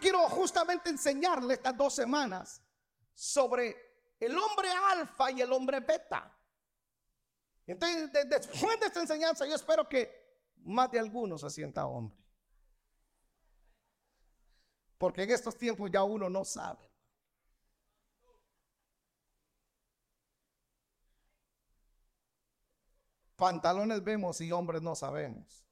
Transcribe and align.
Quiero 0.00 0.20
justamente 0.28 0.90
enseñarle 0.90 1.54
estas 1.54 1.76
dos 1.76 1.94
semanas 1.94 2.62
sobre 3.14 3.76
el 4.20 4.36
hombre 4.36 4.68
alfa 4.70 5.30
y 5.30 5.40
el 5.40 5.52
hombre 5.52 5.80
beta. 5.80 6.32
Entonces, 7.66 8.10
después 8.28 8.78
de 8.80 8.86
esta 8.86 9.00
enseñanza, 9.00 9.46
yo 9.46 9.54
espero 9.54 9.88
que 9.88 10.26
más 10.58 10.90
de 10.90 10.98
algunos 10.98 11.40
se 11.40 11.50
sienta 11.50 11.86
hombre. 11.86 12.16
Porque 14.98 15.24
en 15.24 15.30
estos 15.30 15.56
tiempos 15.56 15.90
ya 15.90 16.02
uno 16.02 16.30
no 16.30 16.44
sabe. 16.44 16.90
Pantalones 23.36 24.02
vemos 24.02 24.40
y 24.40 24.50
hombres 24.50 24.80
no 24.80 24.94
sabemos. 24.94 25.65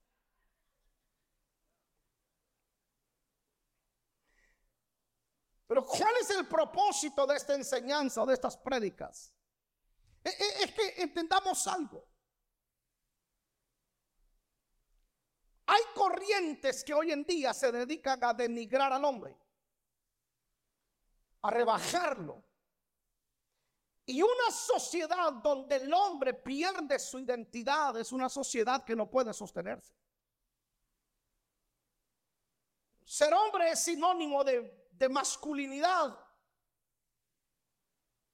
Pero 5.67 5.85
¿cuál 5.85 6.15
es 6.21 6.31
el 6.31 6.47
propósito 6.47 7.27
de 7.27 7.37
esta 7.37 7.55
enseñanza 7.55 8.23
o 8.23 8.27
de 8.27 8.35
estas 8.35 8.57
prédicas? 8.57 9.33
E, 10.23 10.29
e, 10.29 10.65
es 10.65 10.73
que 10.73 11.03
entendamos 11.03 11.67
algo. 11.67 12.07
Hay 15.67 15.83
corrientes 15.95 16.85
que 16.85 16.93
hoy 16.93 17.13
en 17.13 17.25
día 17.25 17.55
se 17.55 17.73
dedican 17.73 18.23
a 18.23 18.35
denigrar 18.35 18.93
al 18.93 19.05
hombre, 19.05 19.37
a 21.41 21.51
rebajarlo. 21.51 22.45
Y 24.07 24.21
una 24.21 24.51
sociedad 24.51 25.33
donde 25.33 25.77
el 25.77 25.93
hombre 25.95 26.35
pierde 26.35 26.99
su 26.99 27.19
identidad 27.19 27.99
es 27.99 28.13
una 28.13 28.29
sociedad 28.29 28.85
que 28.85 28.95
no 28.95 29.11
puede 29.11 29.33
sostenerse. 29.33 29.95
Ser 33.03 33.33
hombre 33.33 33.71
es 33.71 33.81
sinónimo 33.81 34.45
de, 34.45 34.84
de 34.97 35.09
masculinidad, 35.09 36.19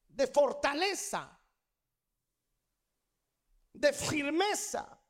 de 0.08 0.26
fortaleza, 0.26 1.38
de 3.72 3.92
firmeza, 3.92 5.00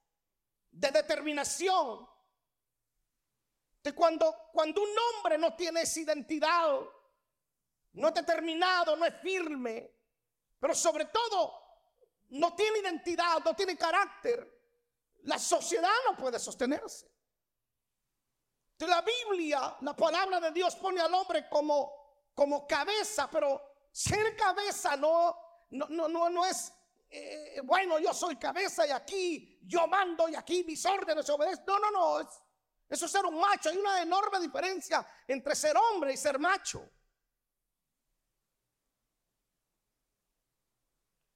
de 0.71 0.91
determinación. 0.91 2.09
De 3.83 3.95
cuando, 3.95 4.51
cuando 4.53 4.83
un 4.83 4.91
hombre 4.91 5.39
no 5.39 5.57
tiene 5.57 5.83
esa 5.83 6.01
identidad, 6.01 6.81
no 7.93 8.09
es 8.09 8.15
determinado, 8.15 8.95
no 8.95 9.07
es 9.07 9.15
firme, 9.21 9.91
pero 10.59 10.75
sobre 10.75 11.07
todo 11.07 11.55
no 12.29 12.55
tiene 12.55 12.81
identidad, 12.81 13.43
no 13.45 13.57
tiene 13.57 13.77
carácter, 13.77 14.61
la 15.23 15.39
sociedad 15.39 15.91
no 16.07 16.17
puede 16.17 16.39
sostenerse. 16.39 17.11
La 18.87 19.03
Biblia, 19.03 19.77
la 19.83 19.95
palabra 19.95 20.41
de 20.41 20.53
Dios 20.53 20.77
pone 20.77 21.01
al 21.01 21.13
hombre 21.13 21.49
como, 21.49 22.31
como 22.35 22.67
cabeza, 22.67 23.29
pero 23.31 23.75
ser 23.93 24.37
cabeza 24.37 24.97
no, 24.97 25.37
no, 25.71 25.87
no, 25.89 26.09
no, 26.09 26.31
no 26.31 26.47
es 26.47 26.73
eh, 27.13 27.61
bueno, 27.65 27.99
yo 27.99 28.15
soy 28.15 28.37
cabeza 28.37 28.87
y 28.87 28.91
aquí 28.91 29.59
yo 29.65 29.89
mando 29.89 30.29
y 30.29 30.37
aquí 30.37 30.63
mis 30.63 30.85
órdenes 30.87 31.27
se 31.27 31.33
obedecen. 31.33 31.65
No, 31.67 31.79
no, 31.81 31.91
no. 31.91 32.21
eso 32.89 33.07
es 33.07 33.11
ser 33.11 33.27
un 33.27 33.39
macho. 33.39 33.69
Hay 33.69 33.77
una 33.77 34.01
enorme 34.01 34.39
diferencia 34.39 35.05
entre 35.27 35.57
ser 35.57 35.77
hombre 35.77 36.13
y 36.13 36.17
ser 36.17 36.39
macho. 36.39 36.89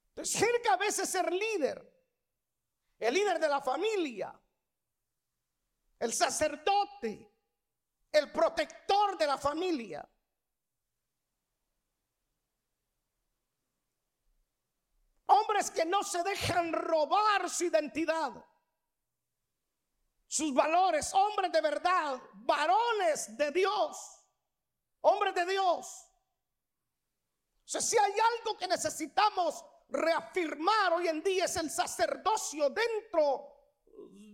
Entonces, 0.09 0.39
ser 0.39 0.61
cabeza 0.61 1.03
es 1.03 1.09
ser 1.09 1.31
líder. 1.31 1.93
El 2.97 3.13
líder 3.13 3.37
de 3.37 3.49
la 3.49 3.59
familia. 3.59 4.33
El 5.99 6.13
sacerdote. 6.13 7.34
El 8.15 8.31
protector 8.31 9.17
de 9.17 9.27
la 9.27 9.37
familia. 9.37 10.09
Hombres 15.25 15.69
que 15.69 15.83
no 15.83 16.01
se 16.01 16.23
dejan 16.23 16.71
robar 16.71 17.49
su 17.49 17.65
identidad, 17.65 18.31
sus 20.27 20.53
valores, 20.53 21.13
hombres 21.13 21.51
de 21.51 21.59
verdad, 21.59 22.21
varones 22.35 23.35
de 23.35 23.51
Dios, 23.51 24.23
hombres 25.01 25.35
de 25.35 25.45
Dios. 25.47 26.07
Si 27.65 27.97
hay 27.97 28.13
algo 28.13 28.55
que 28.57 28.67
necesitamos 28.67 29.65
reafirmar 29.89 30.93
hoy 30.93 31.09
en 31.09 31.21
día 31.21 31.45
es 31.45 31.55
el 31.57 31.69
sacerdocio 31.69 32.69
dentro 32.69 33.54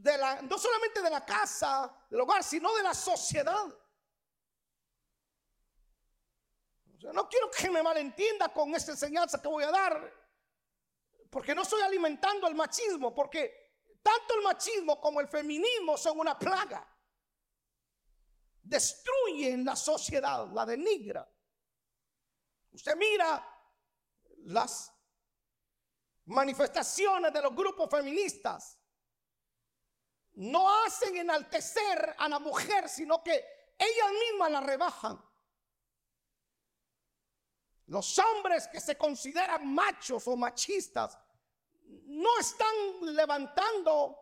no 0.03 0.57
solamente 0.57 1.01
de 1.01 1.09
la 1.09 1.25
casa, 1.25 2.05
del 2.09 2.21
hogar, 2.21 2.43
sino 2.43 2.73
de 2.75 2.83
la 2.83 2.93
sociedad. 2.93 3.65
No 7.13 7.27
quiero 7.27 7.49
que 7.49 7.69
me 7.69 7.81
malentienda 7.81 8.49
con 8.49 8.73
esta 8.75 8.91
enseñanza 8.91 9.41
que 9.41 9.47
voy 9.47 9.63
a 9.63 9.71
dar. 9.71 10.21
Porque 11.29 11.55
no 11.55 11.61
estoy 11.61 11.81
alimentando 11.81 12.47
el 12.47 12.55
machismo, 12.55 13.13
porque 13.13 13.71
tanto 14.01 14.35
el 14.35 14.41
machismo 14.41 14.99
como 14.99 15.21
el 15.21 15.27
feminismo 15.27 15.97
son 15.97 16.19
una 16.19 16.37
plaga. 16.37 16.87
Destruyen 18.61 19.65
la 19.65 19.75
sociedad, 19.75 20.47
la 20.51 20.65
denigra. 20.65 21.27
Usted 22.71 22.95
mira 22.95 23.47
las 24.43 24.93
manifestaciones 26.25 27.33
de 27.33 27.41
los 27.41 27.55
grupos 27.55 27.89
feministas. 27.89 28.80
No 30.41 30.83
hacen 30.83 31.17
enaltecer 31.17 32.15
a 32.17 32.27
la 32.27 32.39
mujer, 32.39 32.89
sino 32.89 33.23
que 33.23 33.31
ellas 33.77 34.11
mismas 34.27 34.51
la 34.51 34.61
rebajan. 34.61 35.23
Los 37.85 38.17
hombres 38.17 38.67
que 38.69 38.81
se 38.81 38.97
consideran 38.97 39.71
machos 39.71 40.27
o 40.27 40.35
machistas 40.35 41.15
no 41.83 42.39
están 42.39 42.73
levantando 43.01 44.17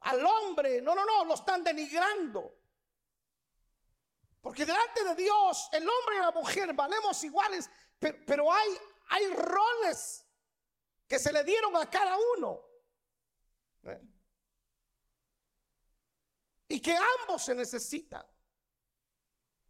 al 0.00 0.26
hombre, 0.26 0.82
no, 0.82 0.92
no, 0.92 1.04
no, 1.04 1.24
lo 1.24 1.34
están 1.34 1.62
denigrando. 1.62 2.52
Porque 4.40 4.66
delante 4.66 5.04
de 5.04 5.14
Dios, 5.14 5.68
el 5.70 5.88
hombre 5.88 6.16
y 6.16 6.18
la 6.18 6.32
mujer 6.32 6.72
valemos 6.72 7.22
iguales, 7.22 7.70
pero, 8.00 8.52
hay, 8.52 9.26
roles 9.32 10.26
que 11.06 11.20
se 11.20 11.32
le 11.32 11.44
dieron 11.44 11.76
a 11.76 11.88
cada 11.88 12.16
uno. 12.36 12.60
¿Eh? 13.84 14.13
Y 16.74 16.80
que 16.80 16.96
ambos 17.22 17.44
se 17.44 17.54
necesitan. 17.54 18.26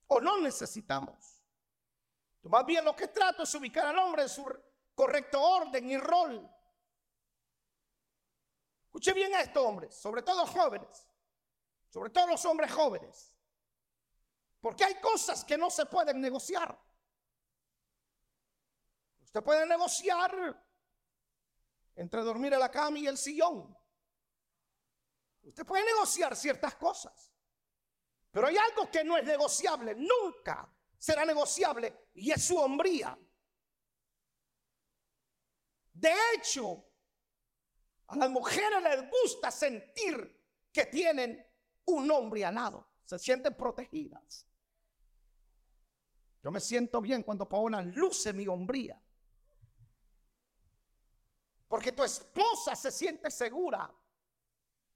O 0.06 0.22
no 0.22 0.40
necesitamos. 0.40 1.44
Más 2.44 2.64
bien 2.64 2.82
lo 2.82 2.96
que 2.96 3.08
trato 3.08 3.42
es 3.42 3.54
ubicar 3.54 3.88
al 3.88 3.98
hombre 3.98 4.22
en 4.22 4.28
su 4.30 4.42
correcto 4.94 5.38
orden 5.38 5.90
y 5.90 5.98
rol. 5.98 6.50
Escuche 8.84 9.12
bien 9.12 9.34
a 9.34 9.42
estos 9.42 9.62
hombres, 9.62 9.94
sobre 9.94 10.22
todo 10.22 10.46
jóvenes, 10.46 11.06
sobre 11.90 12.08
todo 12.08 12.28
los 12.28 12.42
hombres 12.46 12.72
jóvenes. 12.72 13.36
Porque 14.62 14.84
hay 14.84 14.94
cosas 14.94 15.44
que 15.44 15.58
no 15.58 15.68
se 15.68 15.84
pueden 15.84 16.22
negociar. 16.22 16.74
Usted 19.20 19.42
puede 19.42 19.66
negociar 19.66 20.58
entre 21.96 22.22
dormir 22.22 22.54
en 22.54 22.60
la 22.60 22.70
cama 22.70 22.98
y 22.98 23.06
el 23.06 23.18
sillón. 23.18 23.76
Usted 25.44 25.64
puede 25.66 25.84
negociar 25.84 26.34
ciertas 26.34 26.74
cosas. 26.76 27.32
Pero 28.30 28.48
hay 28.48 28.56
algo 28.56 28.90
que 28.90 29.04
no 29.04 29.16
es 29.16 29.24
negociable, 29.24 29.94
nunca 29.94 30.68
será 30.98 31.24
negociable 31.24 32.08
y 32.14 32.32
es 32.32 32.44
su 32.44 32.56
hombría. 32.56 33.16
De 35.92 36.12
hecho, 36.34 36.84
a 38.08 38.16
las 38.16 38.30
mujeres 38.30 38.82
les 38.82 39.08
gusta 39.08 39.50
sentir 39.50 40.42
que 40.72 40.86
tienen 40.86 41.46
un 41.86 42.10
hombre 42.10 42.44
al 42.44 42.54
lado, 42.54 42.90
se 43.04 43.18
sienten 43.18 43.54
protegidas. 43.56 44.48
Yo 46.42 46.50
me 46.50 46.60
siento 46.60 47.00
bien 47.00 47.22
cuando 47.22 47.48
Paola 47.48 47.80
luce 47.82 48.32
mi 48.32 48.46
hombría. 48.48 49.00
Porque 51.68 51.92
tu 51.92 52.02
esposa 52.02 52.74
se 52.74 52.90
siente 52.90 53.30
segura 53.30 53.90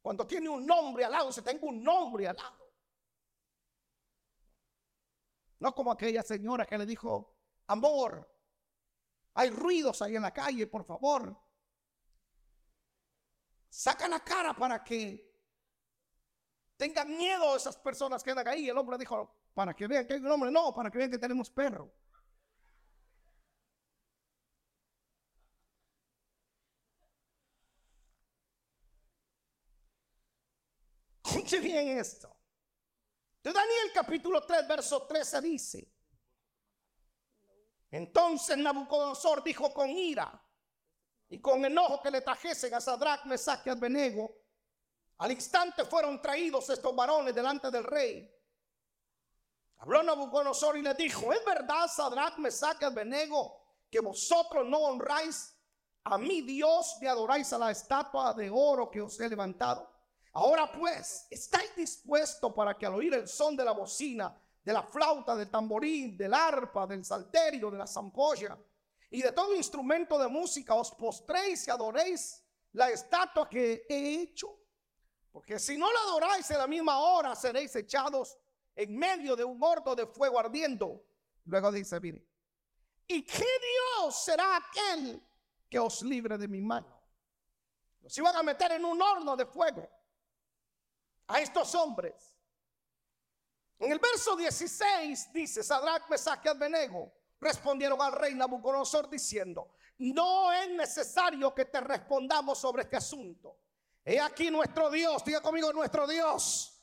cuando 0.00 0.26
tiene 0.26 0.48
un 0.48 0.70
hombre 0.70 1.04
al 1.04 1.12
lado, 1.12 1.32
se 1.32 1.42
tenga 1.42 1.66
un 1.66 1.86
hombre 1.88 2.28
al 2.28 2.36
lado. 2.36 2.72
No 5.60 5.74
como 5.74 5.90
aquella 5.90 6.22
señora 6.22 6.66
que 6.66 6.78
le 6.78 6.86
dijo, 6.86 7.36
amor, 7.66 8.28
hay 9.34 9.50
ruidos 9.50 10.00
ahí 10.02 10.16
en 10.16 10.22
la 10.22 10.32
calle, 10.32 10.66
por 10.66 10.84
favor. 10.84 11.36
Saca 13.68 14.08
la 14.08 14.20
cara 14.20 14.54
para 14.54 14.82
que 14.82 15.28
tengan 16.76 17.16
miedo 17.16 17.56
esas 17.56 17.76
personas 17.76 18.22
que 18.22 18.30
andan 18.30 18.48
ahí. 18.48 18.68
El 18.68 18.78
hombre 18.78 18.96
dijo, 18.96 19.30
para 19.52 19.74
que 19.74 19.86
vean 19.86 20.06
que 20.06 20.14
hay 20.14 20.20
un 20.20 20.30
hombre, 20.30 20.50
no, 20.50 20.72
para 20.72 20.90
que 20.90 20.98
vean 20.98 21.10
que 21.10 21.18
tenemos 21.18 21.50
perro. 21.50 21.92
Escuche 31.48 31.66
bien 31.66 31.96
esto. 31.96 32.36
De 33.42 33.50
Daniel 33.50 33.90
capítulo 33.94 34.44
3, 34.44 34.68
verso 34.68 35.06
13 35.06 35.40
dice, 35.40 35.94
entonces 37.90 38.58
Nabucodonosor 38.58 39.42
dijo 39.42 39.72
con 39.72 39.88
ira 39.88 40.30
y 41.30 41.40
con 41.40 41.64
enojo 41.64 42.02
que 42.02 42.10
le 42.10 42.20
trajesen 42.20 42.74
a 42.74 42.82
Sadrach, 42.82 43.24
Mesach 43.24 43.66
y 43.66 43.70
Abednego. 43.70 44.30
Al 45.16 45.32
instante 45.32 45.86
fueron 45.86 46.20
traídos 46.20 46.68
estos 46.68 46.94
varones 46.94 47.34
delante 47.34 47.70
del 47.70 47.84
rey. 47.84 48.30
Habló 49.78 50.02
Nabucodonosor 50.02 50.76
y 50.76 50.82
le 50.82 50.92
dijo, 50.92 51.32
¿es 51.32 51.42
verdad, 51.46 51.88
Sadrach, 51.88 52.36
Mesach 52.36 52.76
y 52.82 52.84
Abednego, 52.84 53.58
que 53.90 54.00
vosotros 54.00 54.66
no 54.66 54.80
honráis 54.80 55.58
a 56.04 56.18
mi 56.18 56.42
Dios 56.42 56.98
ni 57.00 57.06
adoráis 57.06 57.50
a 57.54 57.58
la 57.58 57.70
estatua 57.70 58.34
de 58.34 58.50
oro 58.50 58.90
que 58.90 59.00
os 59.00 59.18
he 59.18 59.30
levantado? 59.30 59.97
Ahora 60.38 60.70
pues, 60.70 61.26
¿estáis 61.30 61.74
dispuestos 61.74 62.52
para 62.54 62.78
que 62.78 62.86
al 62.86 62.94
oír 62.94 63.12
el 63.12 63.26
son 63.26 63.56
de 63.56 63.64
la 63.64 63.72
bocina, 63.72 64.40
de 64.62 64.72
la 64.72 64.84
flauta, 64.84 65.34
del 65.34 65.50
tamborín, 65.50 66.16
del 66.16 66.32
arpa, 66.32 66.86
del 66.86 67.04
salterio, 67.04 67.72
de 67.72 67.78
la 67.78 67.88
zampolla 67.88 68.56
y 69.10 69.20
de 69.20 69.32
todo 69.32 69.52
instrumento 69.56 70.16
de 70.16 70.28
música, 70.28 70.76
os 70.76 70.92
postréis 70.92 71.66
y 71.66 71.72
adoréis 71.72 72.40
la 72.74 72.88
estatua 72.88 73.48
que 73.48 73.84
he 73.88 74.22
hecho? 74.22 74.60
Porque 75.32 75.58
si 75.58 75.76
no 75.76 75.92
la 75.92 75.98
adoráis 76.02 76.48
en 76.52 76.58
la 76.58 76.68
misma 76.68 77.00
hora, 77.00 77.34
seréis 77.34 77.74
echados 77.74 78.38
en 78.76 78.96
medio 78.96 79.34
de 79.34 79.42
un 79.42 79.60
horno 79.60 79.96
de 79.96 80.06
fuego 80.06 80.38
ardiendo. 80.38 81.04
Luego 81.46 81.72
dice, 81.72 81.98
mire, 81.98 82.24
¿y 83.08 83.24
qué 83.24 83.44
Dios 83.98 84.22
será 84.24 84.56
aquel 84.56 85.20
que 85.68 85.80
os 85.80 86.00
libre 86.02 86.38
de 86.38 86.46
mi 86.46 86.60
mano? 86.60 87.02
Los 88.02 88.16
iban 88.16 88.36
a 88.36 88.42
meter 88.44 88.70
en 88.70 88.84
un 88.84 89.02
horno 89.02 89.34
de 89.34 89.44
fuego 89.44 89.97
a 91.28 91.40
estos 91.40 91.74
hombres. 91.74 92.34
En 93.78 93.92
el 93.92 93.98
verso 93.98 94.34
16 94.34 95.32
dice, 95.32 95.62
Sadrach, 95.62 96.08
Mesach 96.10 96.44
y 96.44 96.88
respondieron 97.40 98.00
al 98.02 98.12
rey 98.12 98.34
Nabucodonosor 98.34 99.08
diciendo, 99.08 99.70
no 99.98 100.52
es 100.52 100.70
necesario 100.70 101.54
que 101.54 101.66
te 101.66 101.80
respondamos 101.80 102.58
sobre 102.58 102.82
este 102.82 102.96
asunto. 102.96 103.58
He 104.04 104.20
aquí 104.20 104.50
nuestro 104.50 104.90
Dios, 104.90 105.24
diga 105.24 105.40
conmigo 105.40 105.72
nuestro 105.72 106.06
Dios. 106.06 106.74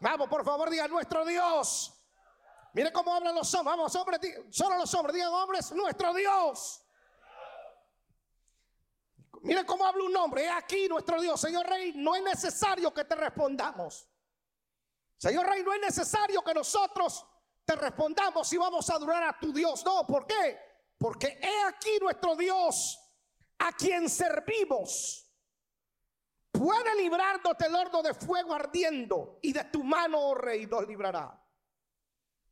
Vamos, 0.00 0.28
por 0.28 0.44
favor, 0.44 0.70
diga 0.70 0.86
nuestro 0.86 1.24
Dios. 1.24 1.96
Mire 2.72 2.92
cómo 2.92 3.12
hablan 3.12 3.34
los 3.34 3.52
hombres. 3.54 3.76
Vamos, 3.76 3.94
hombres, 3.96 4.20
solo 4.50 4.76
los 4.76 4.94
hombres, 4.94 5.14
digan 5.14 5.32
hombres, 5.32 5.72
nuestro 5.72 6.14
Dios. 6.14 6.79
Mire 9.42 9.64
cómo 9.64 9.86
habla 9.86 10.04
un 10.04 10.16
hombre. 10.16 10.44
He 10.44 10.50
aquí 10.50 10.88
nuestro 10.88 11.20
Dios, 11.20 11.40
Señor 11.40 11.66
Rey. 11.66 11.92
No 11.94 12.14
es 12.14 12.22
necesario 12.22 12.92
que 12.92 13.04
te 13.04 13.14
respondamos. 13.14 14.08
Señor 15.16 15.46
Rey, 15.46 15.62
no 15.62 15.72
es 15.72 15.80
necesario 15.80 16.42
que 16.42 16.54
nosotros 16.54 17.26
te 17.64 17.76
respondamos 17.76 18.48
si 18.48 18.56
vamos 18.56 18.88
a 18.90 18.94
adorar 18.94 19.22
a 19.24 19.38
tu 19.38 19.52
Dios. 19.52 19.84
No, 19.84 20.06
¿por 20.06 20.26
qué? 20.26 20.58
Porque 20.98 21.38
he 21.42 21.68
aquí 21.68 21.98
nuestro 22.00 22.36
Dios 22.36 22.98
a 23.58 23.72
quien 23.72 24.08
servimos 24.08 25.26
puede 26.50 26.94
librarnos 26.96 27.56
del 27.58 27.74
horno 27.74 28.02
de 28.02 28.14
fuego 28.14 28.54
ardiendo 28.54 29.38
y 29.42 29.52
de 29.52 29.64
tu 29.64 29.82
mano, 29.84 30.18
oh 30.18 30.34
rey, 30.34 30.66
nos 30.66 30.86
librará. 30.86 31.38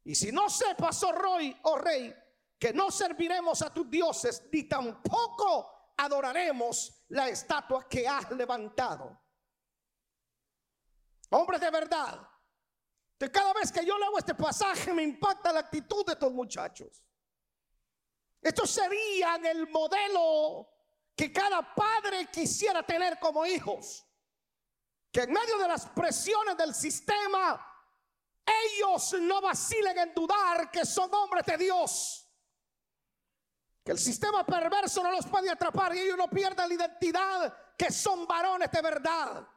Y 0.05 0.15
si 0.15 0.33
no 0.33 0.49
sepas, 0.49 1.03
oh 1.03 1.13
rey, 1.13 1.59
oh 1.65 1.77
rey, 1.77 2.15
que 2.59 2.73
no 2.73 2.91
serviremos 2.91 3.61
a 3.63 3.73
tus 3.73 3.91
dioses, 3.91 4.43
ni 4.51 4.65
tampoco 4.65 5.78
adoraremos 5.99 7.05
la 7.09 7.29
estatua 7.29 7.89
que 7.89 8.07
has 8.07 8.31
levantado. 8.31 9.21
Hombres 11.31 11.61
de 11.61 11.71
verdad, 11.71 12.27
que 13.19 13.31
cada 13.31 13.53
vez 13.53 13.71
que 13.71 13.85
yo 13.85 13.99
leo 13.99 14.17
este 14.17 14.35
pasaje 14.35 14.95
me 14.95 15.03
impacta 15.03 15.53
la 15.53 15.61
actitud 15.61 16.07
de 16.07 16.13
estos 16.13 16.33
muchachos. 16.33 17.05
Estos 18.41 18.71
serían 18.71 19.45
el 19.45 19.69
modelo 19.69 20.69
que 21.17 21.33
cada 21.33 21.75
padre 21.75 22.31
quisiera 22.31 22.85
tener 22.85 23.19
como 23.19 23.45
hijos. 23.45 24.07
Que 25.11 25.23
en 25.23 25.33
medio 25.33 25.59
de 25.59 25.67
las 25.67 25.87
presiones 25.87 26.57
del 26.57 26.73
sistema, 26.73 27.61
ellos 28.47 29.15
no 29.21 29.41
vacilen 29.41 29.99
en 29.99 30.15
dudar 30.15 30.71
que 30.71 30.87
son 30.87 31.13
hombres 31.13 31.45
de 31.45 31.59
Dios. 31.59 32.28
Que 33.89 33.93
el 33.93 33.99
sistema 33.99 34.45
perverso 34.45 35.03
no 35.03 35.11
los 35.11 35.25
puede 35.25 35.51
atrapar 35.51 35.97
y 35.97 36.01
ellos 36.01 36.19
no 36.19 36.29
pierdan 36.29 36.69
la 36.69 36.75
identidad 36.75 37.75
que 37.75 37.91
son 37.91 38.27
varones 38.27 38.71
de 38.71 38.83
verdad. 38.83 39.49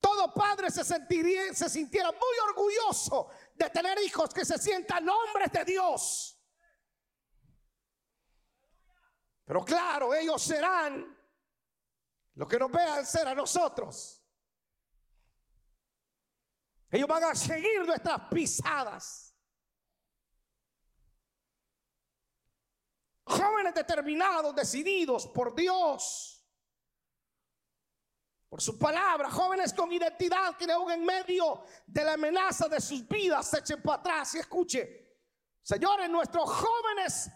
Todo 0.00 0.34
padre 0.34 0.68
se, 0.68 0.82
sentiría, 0.82 1.54
se 1.54 1.70
sintiera 1.70 2.10
muy 2.10 2.48
orgulloso 2.48 3.30
de 3.54 3.70
tener 3.70 4.02
hijos 4.02 4.34
que 4.34 4.44
se 4.44 4.58
sientan 4.58 5.08
hombres 5.08 5.52
de 5.52 5.64
Dios. 5.64 6.36
Pero 9.44 9.64
claro, 9.64 10.12
ellos 10.12 10.42
serán 10.42 11.16
lo 12.34 12.48
que 12.48 12.58
nos 12.58 12.72
vean 12.72 13.06
ser 13.06 13.28
a 13.28 13.34
nosotros. 13.36 14.26
Ellos 16.90 17.06
van 17.06 17.22
a 17.22 17.34
seguir 17.36 17.86
nuestras 17.86 18.22
pisadas. 18.28 19.25
Jóvenes 23.26 23.74
determinados, 23.74 24.54
decididos 24.54 25.26
por 25.26 25.54
Dios, 25.54 26.36
por 28.48 28.62
su 28.62 28.78
palabra, 28.78 29.28
jóvenes 29.28 29.74
con 29.74 29.92
identidad 29.92 30.56
que 30.56 30.70
aún 30.70 30.92
en 30.92 31.04
medio 31.04 31.64
de 31.86 32.04
la 32.04 32.12
amenaza 32.12 32.68
de 32.68 32.80
sus 32.80 33.06
vidas 33.08 33.50
se 33.50 33.58
echen 33.58 33.82
para 33.82 33.98
atrás 33.98 34.34
y 34.36 34.38
escuche, 34.38 35.18
señores, 35.60 36.08
nuestros 36.08 36.48
jóvenes 36.48 37.28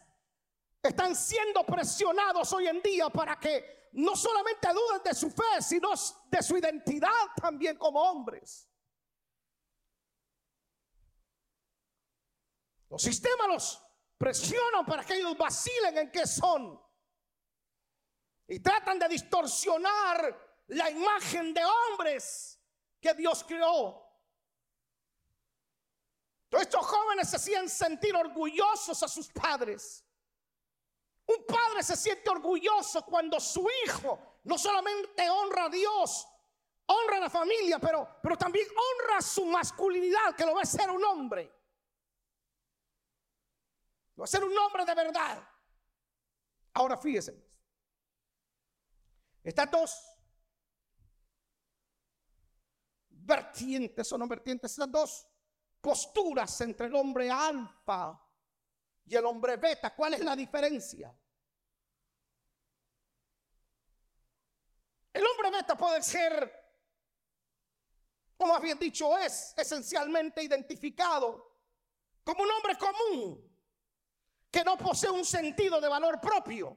están 0.81 1.17
siendo 1.17 1.67
presionados 1.67 2.53
hoy 2.53 2.69
en 2.69 2.81
día 2.81 3.11
para 3.11 3.39
que 3.39 3.91
no 3.93 4.15
solamente 4.15 4.69
duden 4.69 5.03
de 5.03 5.15
su 5.15 5.29
fe, 5.29 5.61
sino 5.61 5.91
de 6.31 6.43
su 6.43 6.57
identidad 6.57 7.11
también 7.35 7.77
como 7.77 8.01
hombres. 8.01 8.71
Los 12.89 13.03
sistemas 13.03 13.49
los 13.49 13.90
presionan 14.21 14.85
para 14.85 15.03
que 15.03 15.15
ellos 15.15 15.35
vacilen 15.35 15.97
en 15.97 16.11
qué 16.11 16.27
son. 16.27 16.79
Y 18.49 18.61
tratan 18.61 18.99
de 18.99 19.09
distorsionar 19.09 20.65
la 20.67 20.91
imagen 20.91 21.55
de 21.55 21.63
hombres 21.65 22.61
que 23.01 23.15
Dios 23.15 23.43
creó. 23.45 24.07
Todos 26.51 26.65
estos 26.65 26.85
jóvenes 26.85 27.31
se 27.31 27.39
sienten 27.39 27.71
sentir 27.71 28.15
orgullosos 28.15 29.03
a 29.03 29.09
sus 29.09 29.29
padres. 29.29 30.05
Un 31.25 31.47
padre 31.47 31.83
se 31.83 31.97
siente 31.97 32.29
orgulloso 32.29 33.03
cuando 33.07 33.41
su 33.41 33.67
hijo 33.87 34.41
no 34.45 34.59
solamente 34.59 35.31
honra 35.31 35.65
a 35.65 35.69
Dios, 35.71 36.29
honra 36.85 37.17
a 37.17 37.21
la 37.21 37.31
familia, 37.31 37.79
pero, 37.79 38.07
pero 38.23 38.37
también 38.37 38.67
honra 38.69 39.23
su 39.23 39.47
masculinidad, 39.47 40.35
que 40.37 40.45
lo 40.45 40.57
va 40.57 40.61
a 40.61 40.67
ser 40.67 40.91
un 40.91 41.03
hombre. 41.05 41.60
Ser 44.27 44.45
un 44.45 44.57
hombre 44.57 44.85
de 44.85 44.95
verdad. 44.95 45.49
Ahora 46.75 46.97
fíjense. 46.97 47.51
Estas 49.43 49.71
dos 49.71 50.21
vertientes, 53.09 54.13
o 54.13 54.19
no 54.19 54.27
vertientes, 54.29 54.73
estas 54.73 54.91
dos 54.91 55.27
posturas 55.81 56.61
entre 56.61 56.87
el 56.87 56.95
hombre 56.95 57.31
alfa 57.31 58.21
y 59.07 59.17
el 59.17 59.25
hombre 59.25 59.57
beta. 59.57 59.95
¿Cuál 59.95 60.15
es 60.15 60.21
la 60.21 60.37
diferencia? 60.37 61.15
El 65.13 65.27
hombre 65.27 65.51
beta 65.51 65.77
puede 65.77 66.03
ser, 66.03 66.53
como 68.37 68.55
habían 68.55 68.79
dicho, 68.79 69.17
es 69.19 69.55
esencialmente 69.57 70.43
identificado 70.43 71.59
como 72.23 72.43
un 72.43 72.51
hombre 72.51 72.77
común 72.79 73.50
que 74.51 74.65
no 74.65 74.77
posee 74.77 75.11
un 75.11 75.25
sentido 75.25 75.81
de 75.81 75.89
valor 75.89 76.21
propio. 76.21 76.77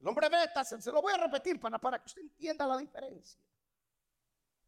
El 0.00 0.06
hombre 0.06 0.28
beta, 0.28 0.64
se, 0.64 0.92
lo 0.92 1.02
voy 1.02 1.12
a 1.12 1.16
repetir 1.16 1.58
para, 1.58 1.78
para 1.78 1.98
que 1.98 2.06
usted 2.06 2.22
entienda 2.22 2.66
la 2.66 2.76
diferencia. 2.76 3.40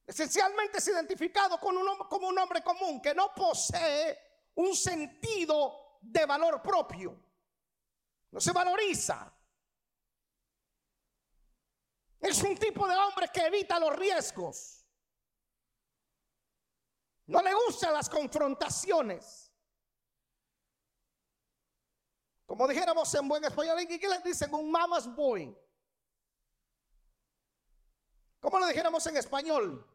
Esencialmente 0.07 0.79
es 0.79 0.89
identificado 0.89 1.59
con 1.61 1.77
un, 1.77 1.87
como 2.09 2.29
un 2.29 2.39
hombre 2.39 2.63
común 2.63 3.01
que 3.01 3.15
no 3.15 3.33
posee 3.33 4.19
un 4.57 4.75
sentido 4.75 5.99
de 6.01 6.27
valor 6.27 6.61
propio. 6.61 7.17
No 8.33 8.41
se 8.41 8.53
valoriza. 8.53 9.33
Es 12.21 12.43
un 12.43 12.57
tipo 12.57 12.89
de 12.89 12.97
hombre 12.97 13.29
que 13.33 13.47
evita 13.47 13.79
los 13.79 13.95
riesgos. 13.97 14.85
No 17.27 17.41
le 17.41 17.55
gustan 17.55 17.95
las 17.95 18.11
confrontaciones. 18.11 19.40
Como 22.51 22.67
dijéramos 22.67 23.15
en 23.15 23.29
buen 23.29 23.45
español, 23.45 23.79
en 23.79 23.93
inglés 23.93 24.25
dicen 24.25 24.53
un 24.53 24.73
mama's 24.73 25.07
boy. 25.15 25.57
¿Cómo 28.41 28.59
lo 28.59 28.67
dijéramos 28.67 29.07
en 29.07 29.17
español? 29.19 29.89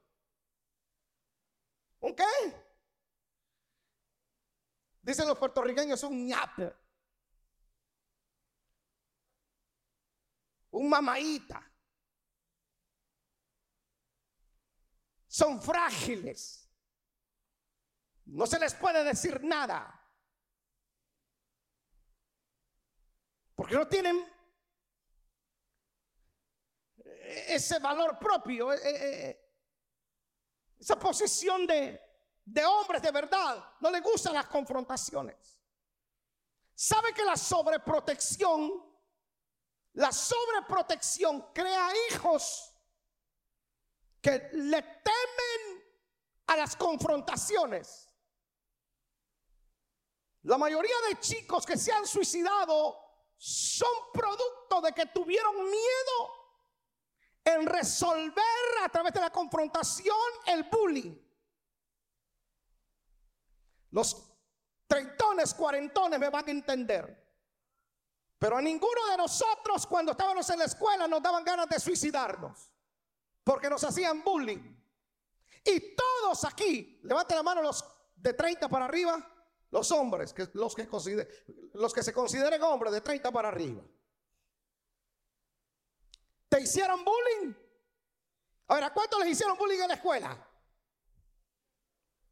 ¿Un 1.99 2.15
qué? 2.15 2.23
Dicen 5.01 5.27
los 5.27 5.37
puertorriqueños, 5.37 6.01
un 6.03 6.27
ñape. 6.27 6.73
Un 10.71 10.87
mamaíta. 10.87 11.61
Son 15.27 15.61
frágiles. 15.61 16.71
No 18.27 18.47
se 18.47 18.57
les 18.59 18.73
puede 18.75 19.03
decir 19.03 19.43
nada. 19.43 20.04
Porque 23.55 23.75
no 23.75 23.87
tienen 23.87 24.35
ese 27.47 27.79
valor 27.79 28.19
propio, 28.19 28.73
eh, 28.73 28.79
eh, 28.83 29.29
eh, 29.29 29.51
esa 30.79 30.97
posición 30.99 31.65
de, 31.65 32.01
de 32.43 32.65
hombres 32.65 33.01
de 33.01 33.11
verdad. 33.11 33.73
No 33.79 33.89
le 33.89 34.01
gustan 34.01 34.33
las 34.33 34.47
confrontaciones. 34.47 35.57
Sabe 36.73 37.13
que 37.13 37.23
la 37.23 37.37
sobreprotección, 37.37 38.71
la 39.93 40.11
sobreprotección 40.11 41.53
crea 41.53 41.89
hijos 42.09 42.73
que 44.21 44.49
le 44.53 44.81
temen 44.81 45.83
a 46.47 46.57
las 46.57 46.75
confrontaciones. 46.75 48.11
La 50.43 50.57
mayoría 50.57 50.95
de 51.09 51.19
chicos 51.19 51.65
que 51.65 51.77
se 51.77 51.91
han 51.91 52.05
suicidado 52.05 53.04
son 53.45 54.11
producto 54.11 54.81
de 54.81 54.91
que 54.91 55.05
tuvieron 55.05 55.55
miedo 55.69 56.31
en 57.43 57.67
resolver 57.67 58.43
a 58.83 58.89
través 58.89 59.13
de 59.13 59.19
la 59.19 59.29
confrontación 59.29 60.17
el 60.47 60.63
bullying. 60.63 61.15
Los 63.91 64.33
treintones, 64.87 65.53
cuarentones 65.53 66.19
me 66.19 66.29
van 66.29 66.47
a 66.47 66.51
entender. 66.51 67.23
Pero 68.39 68.57
a 68.57 68.61
ninguno 68.63 69.05
de 69.11 69.17
nosotros 69.17 69.85
cuando 69.85 70.13
estábamos 70.13 70.49
en 70.49 70.57
la 70.57 70.65
escuela 70.65 71.07
nos 71.07 71.21
daban 71.21 71.43
ganas 71.43 71.69
de 71.69 71.79
suicidarnos. 71.79 72.71
Porque 73.43 73.69
nos 73.69 73.83
hacían 73.83 74.23
bullying. 74.23 74.75
Y 75.63 75.95
todos 75.95 76.45
aquí, 76.45 76.99
levanten 77.03 77.37
la 77.37 77.43
mano 77.43 77.61
los 77.61 77.85
de 78.15 78.33
30 78.33 78.67
para 78.67 78.85
arriba, 78.85 79.23
los 79.75 79.91
hombres, 79.91 80.31
que, 80.31 80.47
los, 80.53 80.73
que 80.73 82.03
se 82.03 82.13
consideren 82.13 82.63
hombres 82.63 82.93
de 82.93 83.01
30 83.01 83.29
para 83.29 83.49
arriba. 83.49 83.83
¿Te 86.47 86.61
hicieron 86.61 87.03
bullying? 87.03 87.53
Ahora, 88.67 88.93
¿cuántos 88.93 89.19
les 89.19 89.31
hicieron 89.31 89.57
bullying 89.57 89.81
en 89.81 89.87
la 89.89 89.95
escuela? 89.95 90.49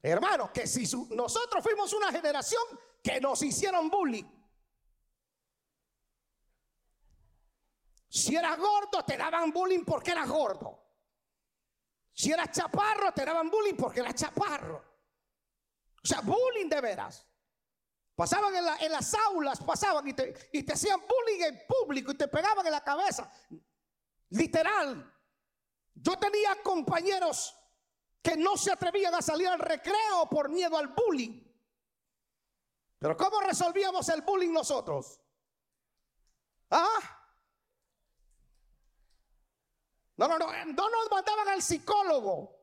Hermanos, 0.01 0.51
que 0.51 0.65
si 0.65 0.89
nosotros 1.09 1.61
fuimos 1.61 1.91
una 1.91 2.13
generación 2.13 2.63
que 3.03 3.19
nos 3.19 3.41
hicieron 3.41 3.89
bullying. 3.89 4.23
Si 8.07 8.37
eras 8.37 8.57
gordo, 8.57 9.03
te 9.03 9.17
daban 9.17 9.51
bullying 9.51 9.83
porque 9.83 10.11
eras 10.11 10.29
gordo. 10.29 10.81
Si 12.13 12.31
eras 12.31 12.51
chaparro, 12.51 13.11
te 13.11 13.25
daban 13.25 13.49
bullying 13.49 13.75
porque 13.75 13.99
eras 13.99 14.15
chaparro. 14.15 14.77
O 16.01 16.07
sea, 16.07 16.21
bullying 16.21 16.69
de 16.69 16.79
veras. 16.79 17.32
Pasaban 18.15 18.53
en, 18.55 18.91
las 18.91 19.13
aulas, 19.15 19.59
pasaban 19.63 20.07
y 20.07 20.13
te, 20.13 20.33
hacían 20.71 21.01
bullying 21.01 21.45
en 21.45 21.67
público 21.67 22.11
y 22.11 22.15
te 22.15 22.27
pegaban 22.27 22.65
en 22.65 22.71
la 22.71 22.83
cabeza. 22.83 23.31
Literal. 24.29 25.11
Yo 25.95 26.17
tenía 26.19 26.61
compañeros 26.61 27.55
que 28.21 28.37
no 28.37 28.55
se 28.55 28.71
atrevían 28.71 29.15
a 29.15 29.21
salir 29.21 29.47
al 29.47 29.59
recreo 29.59 30.29
por 30.29 30.49
miedo 30.49 30.77
al 30.77 30.89
bullying. 30.89 31.43
Pero 32.99 33.17
¿cómo 33.17 33.41
resolvíamos 33.41 34.07
el 34.09 34.21
bullying 34.21 34.53
nosotros? 34.53 35.19
¿Ah? 36.69 36.99
No, 40.17 40.27
no, 40.27 40.37
no, 40.37 40.47
no 40.47 40.89
nos 40.89 41.11
mandaban 41.11 41.47
al 41.49 41.63
psicólogo. 41.63 42.59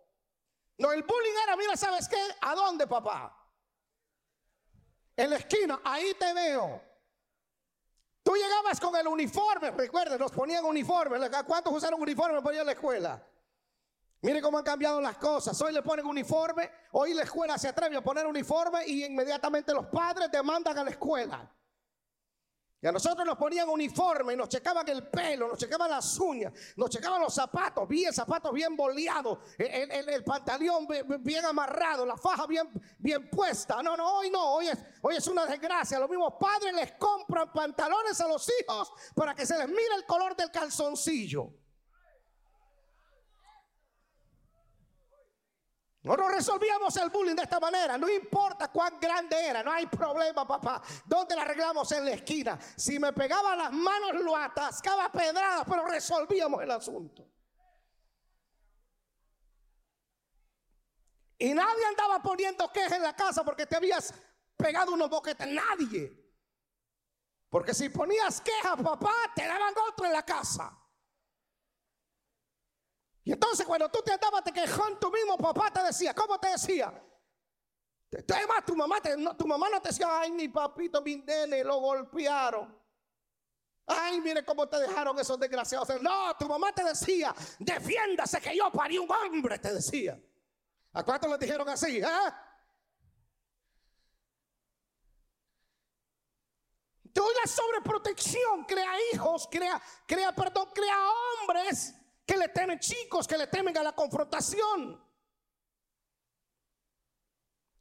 No, 0.79 0.93
el 0.93 1.03
bullying 1.03 1.35
era, 1.43 1.57
mira, 1.57 1.77
¿sabes 1.77 2.09
qué? 2.09 2.21
¿A 2.41 2.55
dónde, 2.55 2.87
papá? 2.87 3.40
En 5.21 5.29
la 5.29 5.37
esquina, 5.37 5.79
ahí 5.85 6.15
te 6.19 6.33
veo. 6.33 6.81
Tú 8.23 8.33
llegabas 8.35 8.81
con 8.81 8.97
el 8.97 9.07
uniforme, 9.07 9.71
recuerden, 9.71 10.19
nos 10.19 10.33
ponían 10.33 10.65
uniforme. 10.65 11.19
¿Cuántos 11.47 11.75
usaron 11.75 12.01
uniforme 12.01 12.41
para 12.41 12.55
ir 12.55 12.63
a 12.63 12.65
la 12.65 12.73
escuela? 12.73 13.23
Mire 14.23 14.41
cómo 14.41 14.57
han 14.57 14.65
cambiado 14.65 14.99
las 14.99 15.19
cosas. 15.19 15.61
Hoy 15.61 15.75
le 15.75 15.83
ponen 15.83 16.07
uniforme, 16.07 16.71
hoy 16.93 17.13
la 17.13 17.25
escuela 17.25 17.59
se 17.59 17.69
atreve 17.69 17.99
a 17.99 18.01
poner 18.01 18.27
uniforme 18.27 18.87
y 18.87 19.05
inmediatamente 19.05 19.75
los 19.75 19.89
padres 19.89 20.31
demandan 20.31 20.79
a 20.79 20.85
la 20.85 20.91
escuela. 20.91 21.55
Y 22.83 22.87
a 22.87 22.93
nosotros 22.93 23.27
nos 23.27 23.37
ponían 23.37 23.69
uniforme 23.69 24.33
y 24.33 24.37
nos 24.37 24.49
checaban 24.49 24.89
el 24.89 25.07
pelo, 25.09 25.49
nos 25.49 25.59
checaban 25.59 25.91
las 25.91 26.19
uñas, 26.19 26.51
nos 26.77 26.89
checaban 26.89 27.21
los 27.21 27.35
zapatos, 27.35 27.87
bien 27.87 28.11
zapatos 28.11 28.55
bien 28.55 28.75
boleados, 28.75 29.39
el, 29.59 30.25
pantalón 30.25 30.89
bien, 31.21 31.45
amarrado, 31.45 32.07
la 32.07 32.17
faja 32.17 32.47
bien, 32.47 32.71
bien 32.99 33.29
puesta. 33.29 33.83
No, 33.83 33.99
no, 33.99 34.21
hoy 34.21 34.31
no, 34.31 34.55
hoy 34.55 34.69
es, 34.69 34.79
hoy 35.03 35.17
es 35.17 35.27
una 35.27 35.45
desgracia. 35.45 35.99
Los 35.99 36.09
mismos 36.09 36.35
padres 36.41 36.73
les 36.73 36.93
compran 36.93 37.53
pantalones 37.53 38.19
a 38.19 38.29
los 38.29 38.51
hijos 38.61 38.91
para 39.15 39.35
que 39.35 39.45
se 39.45 39.59
les 39.59 39.69
mire 39.69 39.95
el 39.99 40.07
color 40.07 40.35
del 40.35 40.51
calzoncillo. 40.51 41.53
Nosotros 46.03 46.33
resolvíamos 46.33 46.97
el 46.97 47.11
bullying 47.11 47.35
de 47.35 47.43
esta 47.43 47.61
manera. 47.61 47.99
No 47.99 48.09
importa 48.09 48.69
cuán 48.69 48.99
grande 48.99 49.37
era, 49.39 49.63
no 49.63 49.71
hay 49.71 49.87
problema, 49.87 50.47
papá. 50.47 50.83
¿Dónde 51.05 51.37
la 51.37 51.43
arreglamos? 51.43 51.93
En 51.93 52.07
la 52.07 52.13
esquina. 52.13 52.59
Si 52.77 52.99
me 52.99 53.13
pegaba 53.13 53.55
las 53.55 53.71
manos, 53.71 54.15
lo 54.15 54.35
atascaba 54.35 55.13
pedradas, 55.13 55.65
pero 55.69 55.87
resolvíamos 55.87 56.63
el 56.63 56.71
asunto. 56.71 57.29
Y 61.39 61.53
nadie 61.53 61.85
andaba 61.87 62.23
poniendo 62.23 62.71
quejas 62.73 62.93
en 62.93 63.03
la 63.03 63.15
casa 63.15 63.45
porque 63.45 63.67
te 63.67 63.77
habías 63.77 64.15
pegado 64.57 64.93
unos 64.93 65.11
boquetes. 65.11 65.49
Nadie. 65.49 66.19
Porque 67.51 67.75
si 67.75 67.91
ponías 67.91 68.41
quejas, 68.41 68.77
papá, 68.83 69.13
te 69.35 69.47
daban 69.47 69.75
otro 69.91 70.07
en 70.07 70.13
la 70.13 70.25
casa. 70.25 70.80
Y 73.25 73.33
entonces 73.33 73.67
cuando 73.67 73.91
tú 73.91 74.01
te 74.03 74.13
andabas 74.13 74.45
te 74.45 74.53
quejón, 74.53 74.99
tu 74.99 75.11
mismo 75.11 75.37
papá 75.37 75.71
te 75.71 75.83
decía, 75.83 76.15
¿cómo 76.15 76.39
te 76.39 76.49
decía? 76.49 76.93
Además, 78.13 78.65
tu 78.67 78.75
mamá, 78.75 78.97
no, 79.19 79.37
tu 79.37 79.47
mamá 79.47 79.69
no 79.69 79.81
te 79.81 79.91
decía, 79.91 80.07
ay, 80.11 80.33
mi 80.33 80.49
papito, 80.49 81.01
mi 81.01 81.17
nene, 81.17 81.63
lo 81.63 81.79
golpearon. 81.79 82.77
Ay, 83.87 84.21
mire 84.21 84.45
cómo 84.45 84.69
te 84.69 84.79
dejaron 84.79 85.19
esos 85.19 85.39
desgraciados. 85.39 86.01
No, 86.01 86.37
tu 86.37 86.49
mamá 86.49 86.73
te 86.73 86.83
decía, 86.83 87.35
defiéndase 87.59 88.41
que 88.41 88.57
yo 88.57 88.71
parí 88.71 88.99
un 88.99 89.11
hombre, 89.11 89.59
te 89.59 89.75
decía. 89.75 90.21
¿A 90.93 91.05
cuántos 91.05 91.31
le 91.31 91.39
dijeron 91.39 91.69
así? 91.69 91.99
Eh? 91.99 92.33
Toda 97.13 97.33
la 97.43 97.51
sobreprotección 97.51 98.65
crea 98.65 98.93
hijos, 99.13 99.49
crea, 99.51 99.81
crea, 100.07 100.33
perdón, 100.33 100.69
crea 100.73 100.97
hombres 101.41 101.95
que 102.31 102.37
le 102.37 102.49
temen, 102.49 102.79
chicos 102.79 103.27
que 103.27 103.37
le 103.37 103.49
temen 103.49 103.77
a 103.77 103.83
la 103.83 103.93
confrontación. 103.93 105.05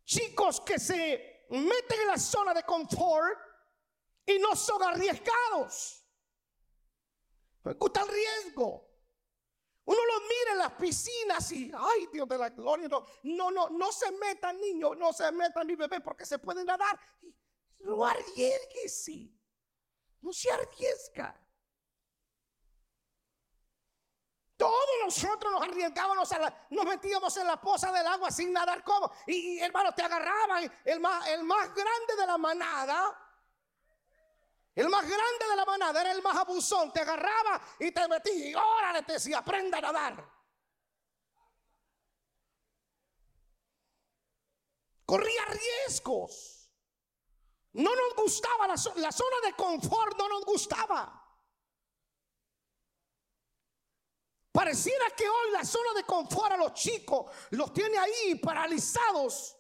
Chicos 0.04 0.62
que 0.62 0.80
se 0.80 1.46
meten 1.50 2.02
en 2.02 2.08
la 2.08 2.18
zona 2.18 2.52
de 2.56 2.64
confort 2.64 3.38
y 4.26 4.40
no 4.40 4.56
son 4.56 4.82
arriesgados. 4.82 6.04
Me 7.64 7.74
gusta 7.74 8.02
el 8.02 8.08
riesgo. 8.08 8.90
Uno 9.86 10.00
los 10.06 10.22
mira 10.22 10.52
en 10.54 10.58
las 10.58 10.72
piscinas 10.74 11.52
y, 11.52 11.72
ay 11.76 12.08
Dios 12.12 12.28
de 12.28 12.38
la 12.40 12.50
gloria, 12.50 12.88
no, 12.88 13.52
no, 13.52 13.70
no, 13.70 13.92
se 13.92 14.12
metan 14.14 14.60
niños, 14.60 14.98
no 14.98 15.14
se 15.14 15.32
metan 15.32 15.68
mi 15.68 15.76
bebé 15.76 16.02
porque 16.02 16.26
se 16.26 16.40
pueden 16.40 16.66
nadar. 16.66 17.00
No 17.80 18.04
arriesgue, 18.04 19.32
No 20.22 20.34
se 20.34 20.50
arriesga. 20.52 21.40
Todos 24.60 24.90
nosotros 25.06 25.54
nos 25.54 25.62
arriesgábamos, 25.62 26.30
nos 26.70 26.86
metíamos 26.86 27.38
en 27.38 27.48
la 27.48 27.62
poza 27.62 27.94
del 27.94 28.06
agua 28.06 28.30
sin 28.30 28.52
nadar 28.52 28.84
como. 28.84 29.10
Y, 29.26 29.58
hermano, 29.60 29.96
te 29.96 30.02
agarraban. 30.02 30.70
El 30.84 31.00
más, 31.00 31.24
grande 31.26 32.16
de 32.18 32.28
la 32.28 32.38
manada, 32.38 33.38
el 34.76 34.90
más 34.90 35.04
grande 35.04 35.46
de 35.50 35.56
la 35.56 35.64
manada 35.64 36.02
era 36.02 36.12
el 36.12 36.22
más 36.22 36.36
abusón. 36.36 36.92
Te 36.92 37.00
agarraba 37.00 37.62
y 37.80 37.90
te 37.94 38.06
metía. 38.10 38.50
Y 38.50 38.54
órale, 38.54 39.04
te 39.04 39.14
decía, 39.14 39.38
aprenda 39.38 39.78
a 39.78 39.82
nadar. 39.82 40.30
Corría 45.06 45.46
riesgos. 45.46 46.70
No 47.72 47.96
nos 47.96 48.14
gustaba 48.18 48.68
la 48.68 48.76
zona 48.76 49.38
de 49.46 49.54
confort, 49.54 50.18
no 50.18 50.28
nos 50.28 50.44
gustaba. 50.44 51.19
Pareciera 54.60 55.06
que 55.16 55.24
hoy 55.24 55.52
la 55.54 55.64
zona 55.64 55.94
de 55.96 56.04
confort 56.04 56.52
a 56.52 56.58
los 56.58 56.74
chicos 56.74 57.32
los 57.52 57.72
tiene 57.72 57.98
ahí 57.98 58.36
paralizados. 58.36 59.58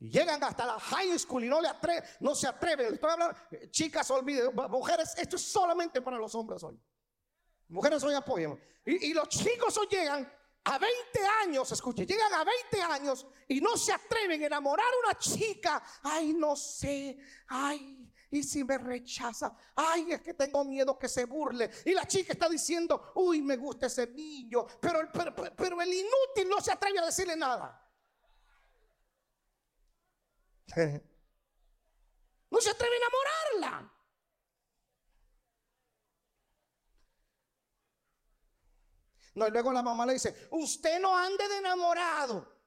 Llegan 0.00 0.42
hasta 0.42 0.66
la 0.66 0.80
high 0.80 1.16
school 1.16 1.44
y 1.44 1.48
no, 1.48 1.60
le 1.60 1.68
no 2.18 2.34
se 2.34 2.48
atreven. 2.48 2.94
Estoy 2.94 3.08
hablando, 3.08 3.36
chicas, 3.70 4.10
olviden, 4.10 4.52
mujeres, 4.68 5.14
esto 5.16 5.36
es 5.36 5.42
solamente 5.42 6.02
para 6.02 6.16
los 6.18 6.34
hombres 6.34 6.60
hoy. 6.64 6.76
Mujeres 7.68 8.02
hoy 8.02 8.14
apoyan. 8.14 8.60
Y, 8.84 9.10
y 9.10 9.14
los 9.14 9.28
chicos 9.28 9.78
hoy 9.78 9.86
llegan 9.88 10.28
a 10.64 10.78
20 10.78 10.96
años, 11.44 11.70
escuche, 11.70 12.04
llegan 12.04 12.34
a 12.34 12.42
20 12.42 12.82
años 12.82 13.28
y 13.46 13.60
no 13.60 13.76
se 13.76 13.92
atreven 13.92 14.42
a 14.42 14.46
enamorar 14.46 14.86
a 14.86 15.08
una 15.08 15.18
chica. 15.20 15.80
Ay, 16.02 16.32
no 16.32 16.56
sé, 16.56 17.16
ay, 17.46 18.12
y 18.30 18.42
si 18.42 18.62
me 18.62 18.78
rechaza, 18.78 19.54
ay, 19.74 20.12
es 20.12 20.20
que 20.20 20.34
tengo 20.34 20.64
miedo 20.64 20.96
que 20.98 21.08
se 21.08 21.24
burle. 21.24 21.70
Y 21.84 21.92
la 21.92 22.06
chica 22.06 22.32
está 22.32 22.48
diciendo, 22.48 23.12
uy, 23.16 23.42
me 23.42 23.56
gusta 23.56 23.86
ese 23.86 24.06
niño, 24.06 24.66
pero, 24.80 25.00
el 25.00 25.92
inútil 25.92 26.48
no 26.48 26.60
se 26.60 26.72
atreve 26.72 27.00
a 27.00 27.06
decirle 27.06 27.36
nada. 27.36 27.86
No 32.52 32.60
se 32.60 32.70
atreve 32.70 32.92
a 32.92 32.98
enamorarla. 32.98 33.92
No, 39.36 39.46
y 39.46 39.50
luego 39.52 39.72
la 39.72 39.84
mamá 39.84 40.04
le 40.04 40.14
dice, 40.14 40.48
usted 40.50 41.00
no 41.00 41.16
ande 41.16 41.46
de 41.46 41.58
enamorado. 41.58 42.60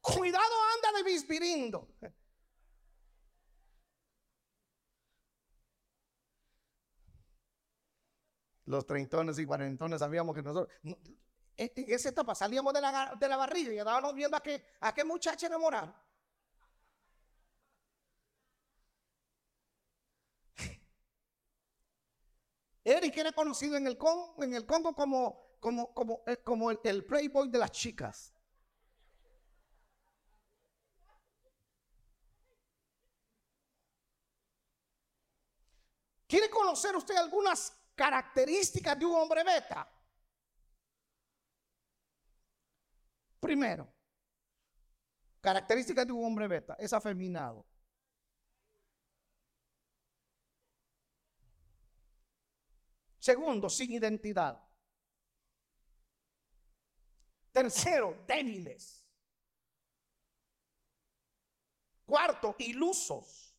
Cuidado 0.00 0.54
anda 0.76 0.98
de 0.98 1.02
bisbirindo. 1.02 1.96
Los 8.66 8.84
treintones 8.84 9.38
y 9.38 9.46
cuarentones 9.46 10.00
sabíamos 10.00 10.34
que 10.34 10.42
nosotros, 10.42 10.74
en 10.82 10.98
esa 11.56 12.08
etapa 12.08 12.34
salíamos 12.34 12.74
de 12.74 12.80
la, 12.80 13.14
de 13.18 13.28
la 13.28 13.36
barriga 13.36 13.72
y 13.72 13.78
estábamos 13.78 14.14
viendo 14.14 14.36
a 14.36 14.40
qué, 14.42 14.62
a 14.80 14.92
qué 14.92 15.04
muchacha 15.04 15.46
enamorar. 15.46 15.94
Eric 22.84 23.16
era 23.16 23.32
conocido 23.32 23.76
en 23.76 23.86
el 23.86 23.96
Congo, 23.96 24.42
en 24.42 24.54
el 24.54 24.66
Congo 24.66 24.94
como, 24.94 25.56
como, 25.60 25.94
como, 25.94 26.22
eh, 26.26 26.38
como 26.38 26.72
el, 26.72 26.80
el 26.82 27.04
playboy 27.04 27.48
de 27.48 27.58
las 27.58 27.70
chicas. 27.70 28.32
¿Quiere 36.26 36.50
conocer 36.50 36.96
usted 36.96 37.14
algunas 37.14 37.72
características 37.96 38.96
de 38.98 39.06
un 39.06 39.16
hombre 39.16 39.42
beta? 39.42 39.90
Primero, 43.40 43.92
características 45.40 46.06
de 46.06 46.12
un 46.12 46.24
hombre 46.24 46.46
beta, 46.46 46.76
es 46.78 46.92
afeminado. 46.92 47.66
Segundo, 53.18 53.68
sin 53.68 53.90
identidad. 53.90 54.62
Tercero, 57.50 58.22
débiles. 58.26 59.04
Cuarto, 62.04 62.54
ilusos. 62.58 63.52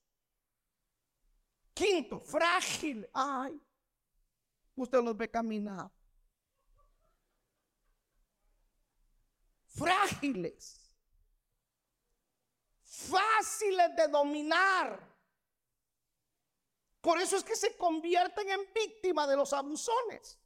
Quinto, 1.73 2.19
frágil. 2.21 3.09
Ay, 3.13 3.59
usted 4.77 5.03
los 5.03 5.17
ve 5.17 5.29
caminar. 5.29 5.91
Frágiles. 9.65 10.89
Fáciles 12.83 13.95
de 13.95 14.07
dominar. 14.07 15.17
Por 17.01 17.19
eso 17.19 17.37
es 17.37 17.43
que 17.43 17.55
se 17.55 17.75
convierten 17.77 18.49
en 18.49 18.73
víctimas 18.73 19.27
de 19.29 19.35
los 19.35 19.53
abusones. 19.53 20.39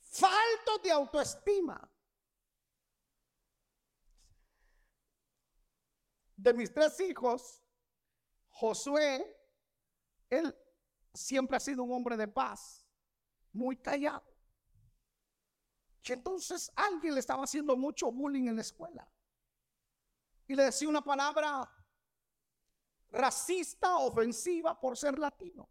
Faltos 0.00 0.82
de 0.82 0.90
autoestima. 0.90 1.88
De 6.40 6.54
mis 6.54 6.72
tres 6.72 6.98
hijos, 7.00 7.62
Josué, 8.48 9.36
él 10.30 10.56
siempre 11.12 11.58
ha 11.58 11.60
sido 11.60 11.82
un 11.82 11.92
hombre 11.92 12.16
de 12.16 12.26
paz, 12.26 12.88
muy 13.52 13.76
callado. 13.76 14.24
Y 16.02 16.12
entonces 16.12 16.72
alguien 16.74 17.12
le 17.12 17.20
estaba 17.20 17.44
haciendo 17.44 17.76
mucho 17.76 18.10
bullying 18.10 18.48
en 18.48 18.56
la 18.56 18.62
escuela 18.62 19.06
y 20.46 20.54
le 20.54 20.64
decía 20.64 20.88
una 20.88 21.02
palabra 21.02 21.70
racista, 23.10 23.98
ofensiva 23.98 24.80
por 24.80 24.96
ser 24.96 25.18
latino. 25.18 25.68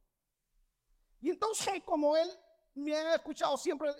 Y 1.19 1.31
entonces, 1.31 1.81
como 1.83 2.15
él 2.15 2.29
me 2.75 2.95
ha 2.95 3.15
escuchado 3.15 3.57
siempre 3.57 3.91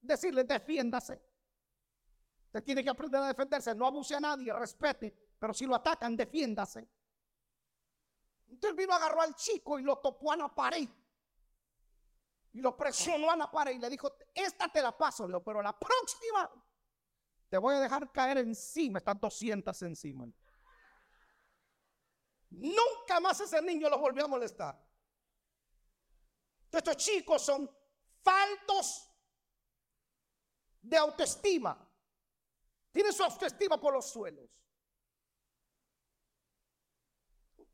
decirle, 0.00 0.44
defiéndase. 0.44 1.20
Usted 2.46 2.62
tiene 2.62 2.84
que 2.84 2.90
aprender 2.90 3.20
a 3.20 3.26
defenderse, 3.26 3.74
no 3.74 3.86
abuse 3.88 4.14
a 4.14 4.20
nadie, 4.20 4.52
respete, 4.52 5.31
pero 5.42 5.52
si 5.52 5.66
lo 5.66 5.74
atacan, 5.74 6.16
defiéndase. 6.16 6.88
Entonces 8.46 8.76
vino, 8.76 8.92
agarró 8.92 9.22
al 9.22 9.34
chico 9.34 9.76
y 9.76 9.82
lo 9.82 9.98
topó 9.98 10.30
a 10.30 10.36
la 10.36 10.54
pared. 10.54 10.88
Y 12.52 12.60
lo 12.60 12.76
presionó 12.76 13.28
a 13.28 13.34
la 13.34 13.50
pared 13.50 13.74
y 13.74 13.80
le 13.80 13.90
dijo, 13.90 14.14
esta 14.32 14.68
te 14.68 14.80
la 14.80 14.96
paso, 14.96 15.26
pero 15.44 15.60
la 15.60 15.76
próxima 15.76 16.48
te 17.48 17.58
voy 17.58 17.74
a 17.74 17.80
dejar 17.80 18.12
caer 18.12 18.38
encima, 18.38 18.98
están 18.98 19.18
200 19.18 19.82
encima. 19.82 20.28
Nunca 22.50 23.18
más 23.18 23.40
ese 23.40 23.60
niño 23.62 23.90
lo 23.90 23.98
volvió 23.98 24.26
a 24.26 24.28
molestar. 24.28 24.80
Estos 26.70 26.96
chicos 26.98 27.42
son 27.42 27.68
faltos 28.22 29.10
de 30.82 30.96
autoestima. 30.96 31.84
Tienen 32.92 33.12
su 33.12 33.24
autoestima 33.24 33.80
por 33.80 33.92
los 33.92 34.08
suelos. 34.08 34.61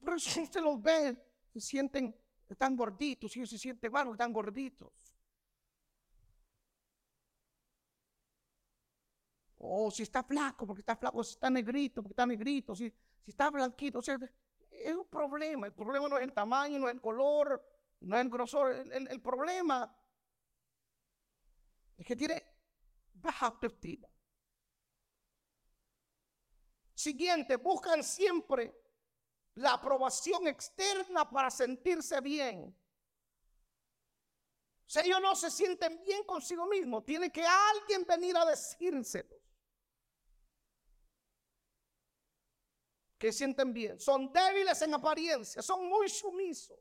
Pero 0.05 0.19
si 0.19 0.43
usted 0.43 0.61
los 0.61 0.81
ve, 0.81 1.17
se 1.53 1.61
sienten, 1.61 2.15
están 2.49 2.77
gorditos, 2.77 3.33
si 3.33 3.47
se 3.47 3.59
sienten, 3.59 3.91
bueno, 3.91 4.13
están 4.13 4.33
gorditos. 4.33 5.15
O 9.59 9.91
si 9.91 10.05
está 10.05 10.23
flaco, 10.23 10.67
porque 10.67 10.81
está 10.81 10.97
flaco, 10.97 11.23
si 11.25 11.33
está 11.33 11.51
negrito, 11.51 12.03
porque 12.03 12.13
está 12.13 12.27
negrito, 12.27 12.77
si, 12.77 12.91
si 13.21 13.31
está 13.31 13.51
blanquito. 13.51 14.01
Es 14.71 14.95
un 14.95 15.09
problema. 15.09 15.67
El 15.67 15.73
problema 15.73 16.09
no 16.09 16.17
es 16.17 16.23
el 16.23 16.33
tamaño, 16.33 16.79
no 16.79 16.89
es 16.89 16.95
el 16.95 17.01
color, 17.01 17.63
no 18.01 18.17
es 18.17 18.23
el 18.23 18.31
grosor. 18.31 18.73
El, 18.73 19.09
el 19.09 19.21
problema 19.21 19.95
es 21.97 22.07
que 22.07 22.15
tiene 22.15 22.41
baja 23.15 23.47
autoestima. 23.47 24.09
Siguiente, 26.95 27.57
buscan 27.57 28.03
siempre 28.03 28.88
la 29.59 29.75
aprobación 29.75 30.47
externa 30.47 31.29
para 31.29 31.51
sentirse 31.51 32.21
bien. 32.21 32.77
Sea, 34.87 35.03
ellos 35.03 35.21
no 35.21 35.37
se 35.37 35.51
sienten 35.51 36.03
bien 36.03 36.25
consigo 36.25 36.67
mismos. 36.67 37.05
Tiene 37.05 37.31
que 37.31 37.45
alguien 37.45 38.05
venir 38.07 38.37
a 38.37 38.45
decírselo. 38.47 39.39
que 43.19 43.33
sienten 43.33 43.73
bien, 43.73 43.99
son 43.99 44.33
débiles 44.33 44.81
en 44.81 44.95
apariencia, 44.95 45.61
son 45.61 45.89
muy 45.89 46.09
sumisos. 46.09 46.79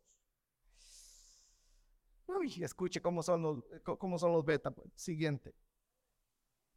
Uy, 2.28 2.64
escuche 2.64 3.02
cómo 3.02 3.24
son 3.24 3.42
los, 3.42 3.98
cómo 3.98 4.20
son 4.20 4.34
los 4.34 4.46
beta. 4.46 4.70
Pues. 4.70 4.90
Siguiente. 4.96 5.56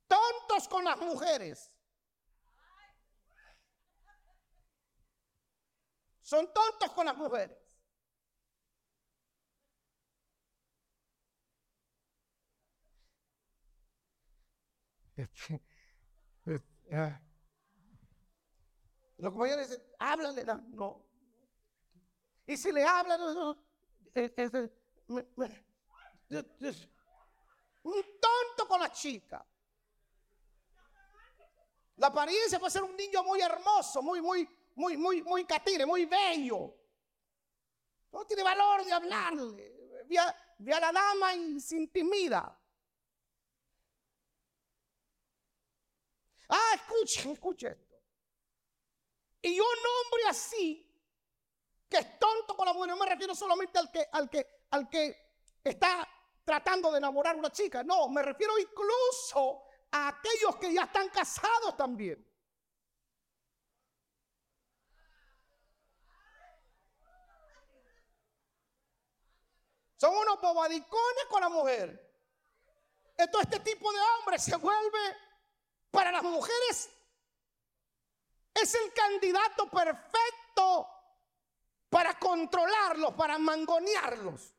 Tontos 0.06 0.68
con 0.68 0.84
las 0.84 0.98
mujeres. 0.98 1.70
Son 6.20 6.52
tontos 6.52 6.90
con 6.92 7.06
las 7.06 7.16
mujeres. 7.16 7.56
Los 19.18 19.32
compañeros 19.32 19.68
dicen, 19.68 19.84
háblale, 19.98 20.44
no. 20.44 21.04
Y 22.46 22.56
si 22.56 22.72
le 22.72 22.84
hablan, 22.84 23.20
un 23.20 23.54
tonto 28.20 28.68
con 28.68 28.80
la 28.80 28.90
chica. 28.90 29.46
La 31.96 32.06
apariencia 32.06 32.58
puede 32.58 32.70
ser 32.72 32.82
un 32.82 32.96
niño 32.96 33.22
muy 33.22 33.40
hermoso, 33.40 34.02
muy, 34.02 34.22
muy, 34.22 34.48
muy, 34.80 34.96
muy, 34.96 35.22
muy 35.22 35.44
catire, 35.44 35.84
muy 35.84 36.06
bello. 36.06 36.74
No 38.10 38.26
tiene 38.26 38.42
valor 38.42 38.82
de 38.82 38.92
hablarle. 38.92 40.04
Ve 40.58 40.80
la 40.80 40.90
dama 40.90 41.34
y 41.34 41.60
se 41.60 41.76
intimida. 41.76 42.58
Ah, 46.48 46.72
escuchen, 46.74 47.32
escuchen 47.32 47.72
esto. 47.72 47.96
Y 49.42 49.60
un 49.60 49.66
hombre 49.66 50.28
así, 50.28 50.90
que 51.88 51.98
es 51.98 52.18
tonto 52.18 52.56
con 52.56 52.66
la 52.66 52.72
mujer, 52.72 52.88
no 52.90 52.96
me 52.96 53.06
refiero 53.06 53.34
solamente 53.34 53.78
al 53.78 53.90
que, 53.90 54.08
al 54.10 54.30
que, 54.30 54.64
al 54.70 54.88
que 54.88 55.34
está 55.62 56.08
tratando 56.42 56.90
de 56.90 56.98
enamorar 56.98 57.36
a 57.36 57.38
una 57.38 57.52
chica. 57.52 57.84
No, 57.84 58.08
me 58.08 58.22
refiero 58.22 58.58
incluso 58.58 59.62
a 59.92 60.08
aquellos 60.08 60.56
que 60.56 60.72
ya 60.72 60.84
están 60.84 61.10
casados 61.10 61.76
también. 61.76 62.29
Son 70.00 70.16
unos 70.16 70.40
bobadicones 70.40 71.24
con 71.28 71.42
la 71.42 71.50
mujer. 71.50 72.10
Entonces 73.18 73.52
este 73.52 73.74
tipo 73.74 73.92
de 73.92 73.98
hombre 74.00 74.38
se 74.38 74.56
vuelve 74.56 74.98
para 75.90 76.10
las 76.10 76.22
mujeres. 76.22 76.88
Es 78.54 78.74
el 78.76 78.94
candidato 78.94 79.68
perfecto 79.68 80.88
para 81.90 82.18
controlarlos, 82.18 83.12
para 83.12 83.36
mangonearlos. 83.36 84.54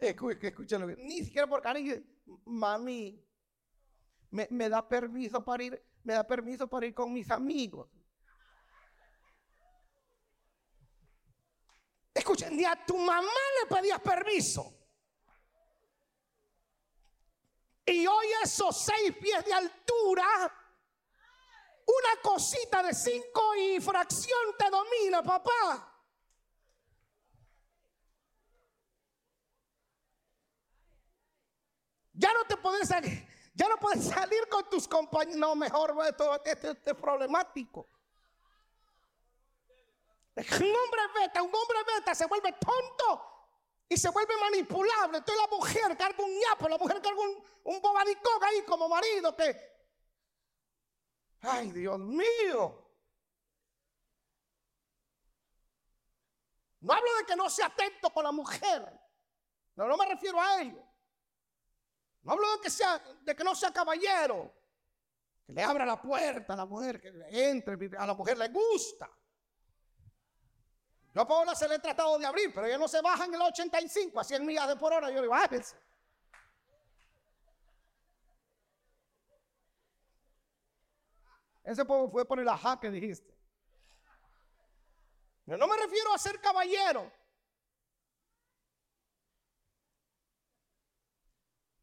Escúchalo 0.00 0.86
Ni 0.86 1.22
siquiera 1.22 1.46
por 1.46 1.60
cariño. 1.60 1.96
Mami, 2.46 3.22
me, 4.30 4.48
me 4.50 4.70
da 4.70 4.88
permiso 4.88 5.44
para 5.44 5.62
ir, 5.62 5.86
me 6.02 6.14
da 6.14 6.26
permiso 6.26 6.66
para 6.66 6.86
ir 6.86 6.94
con 6.94 7.12
mis 7.12 7.30
amigos. 7.30 7.93
Escucha, 12.24 12.48
ni 12.48 12.64
a 12.64 12.74
tu 12.74 12.96
mamá 12.96 13.30
le 13.60 13.76
pedías 13.76 14.00
permiso. 14.00 14.72
Y 17.84 18.06
hoy 18.06 18.26
esos 18.42 18.82
seis 18.82 19.14
pies 19.20 19.44
de 19.44 19.52
altura, 19.52 20.24
una 21.86 22.22
cosita 22.22 22.82
de 22.82 22.94
cinco 22.94 23.54
y 23.56 23.78
fracción 23.78 24.56
te 24.58 24.70
domina, 24.70 25.22
papá. 25.22 26.02
Ya 32.14 32.32
no 32.32 32.46
te 32.46 32.56
puedes 32.56 32.88
salir, 32.88 33.28
ya 33.52 33.68
no 33.68 33.76
puedes 33.76 34.06
salir 34.06 34.48
con 34.48 34.66
tus 34.70 34.88
compañeros. 34.88 35.36
No, 35.36 35.54
mejor, 35.54 35.94
esto, 36.08 36.42
esto 36.42 36.90
es 36.90 36.96
problemático. 36.96 37.93
Un 40.36 40.42
hombre 40.44 41.00
beta, 41.14 41.42
un 41.42 41.54
hombre 41.54 41.78
beta 41.94 42.14
se 42.14 42.26
vuelve 42.26 42.52
tonto 42.52 43.34
y 43.88 43.96
se 43.96 44.08
vuelve 44.10 44.34
manipulable. 44.36 45.18
Entonces 45.18 45.42
la 45.42 45.56
mujer 45.56 45.96
carga 45.96 46.24
un 46.24 46.38
ñapo, 46.38 46.68
la 46.68 46.78
mujer 46.78 47.00
carga 47.00 47.20
un, 47.20 47.44
un 47.64 47.80
bobadicón 47.80 48.42
ahí 48.42 48.62
como 48.64 48.88
marido 48.88 49.36
que... 49.36 49.74
Ay, 51.42 51.70
Dios 51.72 51.98
mío. 51.98 52.84
No 56.80 56.92
hablo 56.92 57.16
de 57.16 57.24
que 57.24 57.36
no 57.36 57.48
sea 57.48 57.66
atento 57.66 58.10
con 58.10 58.24
la 58.24 58.32
mujer. 58.32 59.00
No, 59.74 59.96
me 59.96 60.06
refiero 60.06 60.40
a 60.40 60.60
ello. 60.60 60.82
No 62.22 62.32
hablo 62.32 62.56
de 62.56 62.60
que, 62.60 62.70
sea, 62.70 62.98
de 63.22 63.34
que 63.34 63.44
no 63.44 63.54
sea 63.54 63.72
caballero. 63.72 64.52
Que 65.46 65.52
le 65.52 65.62
abra 65.62 65.86
la 65.86 66.00
puerta 66.00 66.54
a 66.54 66.56
la 66.56 66.66
mujer, 66.66 67.00
que 67.00 67.12
entre, 67.30 67.96
a 67.96 68.06
la 68.06 68.14
mujer 68.14 68.36
le 68.36 68.48
gusta. 68.48 69.10
Yo 71.14 71.20
a 71.20 71.28
Paola 71.28 71.54
se 71.54 71.68
le 71.68 71.76
he 71.76 71.78
tratado 71.78 72.18
de 72.18 72.26
abrir, 72.26 72.52
pero 72.52 72.66
ella 72.66 72.76
no 72.76 72.88
se 72.88 73.00
baja 73.00 73.24
en 73.24 73.34
el 73.34 73.40
85 73.40 74.18
a 74.18 74.24
100 74.24 74.44
millas 74.44 74.66
de 74.66 74.74
por 74.74 74.92
hora. 74.92 75.08
Yo 75.10 75.16
le 75.16 75.22
digo, 75.22 75.32
bájese. 75.32 75.76
Ese 81.62 81.84
fue 81.84 82.26
poner 82.26 82.44
la 82.44 82.58
ja 82.58 82.80
que 82.80 82.90
dijiste. 82.90 83.32
Yo 85.46 85.56
no 85.56 85.68
me 85.68 85.76
refiero 85.76 86.12
a 86.12 86.18
ser 86.18 86.40
caballero. 86.40 87.12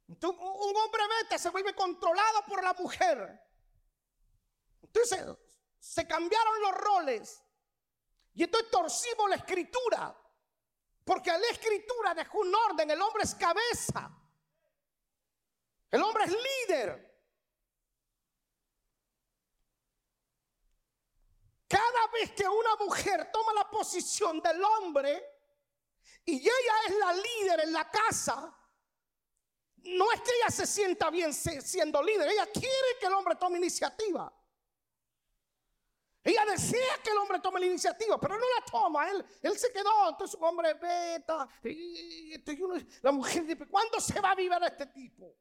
un 0.07 0.75
hombre 0.75 1.03
vete 1.21 1.39
se 1.39 1.49
vuelve 1.49 1.73
controlado 1.73 2.43
por 2.45 2.61
la 2.61 2.73
mujer. 2.73 3.41
Entonces 4.81 5.25
se 5.79 6.05
cambiaron 6.05 6.61
los 6.61 6.71
roles. 6.73 7.43
Y 8.33 8.43
entonces 8.43 8.69
torcimos 8.71 9.29
la 9.29 9.35
escritura. 9.35 10.17
Porque 11.03 11.31
la 11.31 11.47
escritura 11.49 12.13
dejó 12.13 12.39
un 12.39 12.53
orden. 12.53 12.91
El 12.91 13.01
hombre 13.01 13.23
es 13.23 13.35
cabeza. 13.35 14.09
El 15.89 16.01
hombre 16.01 16.23
es 16.25 16.31
líder. 16.31 17.11
Cada 21.67 22.07
vez 22.13 22.31
que 22.31 22.47
una 22.47 22.75
mujer 22.77 23.29
toma 23.31 23.53
la 23.53 23.69
posición 23.69 24.41
del 24.41 24.61
hombre 24.61 25.23
y 26.25 26.39
ella 26.39 26.73
es 26.87 26.95
la 26.97 27.13
líder 27.13 27.59
en 27.61 27.73
la 27.73 27.89
casa, 27.89 28.53
no 29.77 30.11
es 30.11 30.21
que 30.21 30.31
ella 30.37 30.49
se 30.49 30.67
sienta 30.67 31.09
bien 31.09 31.33
siendo 31.33 32.03
líder, 32.03 32.29
ella 32.29 32.45
quiere 32.51 32.97
que 32.99 33.05
el 33.05 33.13
hombre 33.13 33.35
tome 33.35 33.57
iniciativa. 33.57 34.31
Ella 36.23 36.45
desea 36.45 36.99
que 37.03 37.09
el 37.09 37.17
hombre 37.17 37.39
tome 37.39 37.59
la 37.59 37.65
iniciativa, 37.65 38.19
pero 38.19 38.35
no 38.35 38.45
la 38.45 38.65
toma. 38.65 39.09
Él, 39.09 39.25
él 39.41 39.57
se 39.57 39.71
quedó, 39.71 40.09
entonces 40.09 40.39
un 40.39 40.43
hombre 40.45 40.73
beta. 40.75 41.47
Y, 41.63 42.35
la 43.01 43.11
mujer 43.11 43.45
dice, 43.45 43.67
¿cuándo 43.67 43.99
se 43.99 44.19
va 44.19 44.31
a 44.31 44.35
vivir 44.35 44.57
este 44.63 44.85
tipo? 44.87 45.35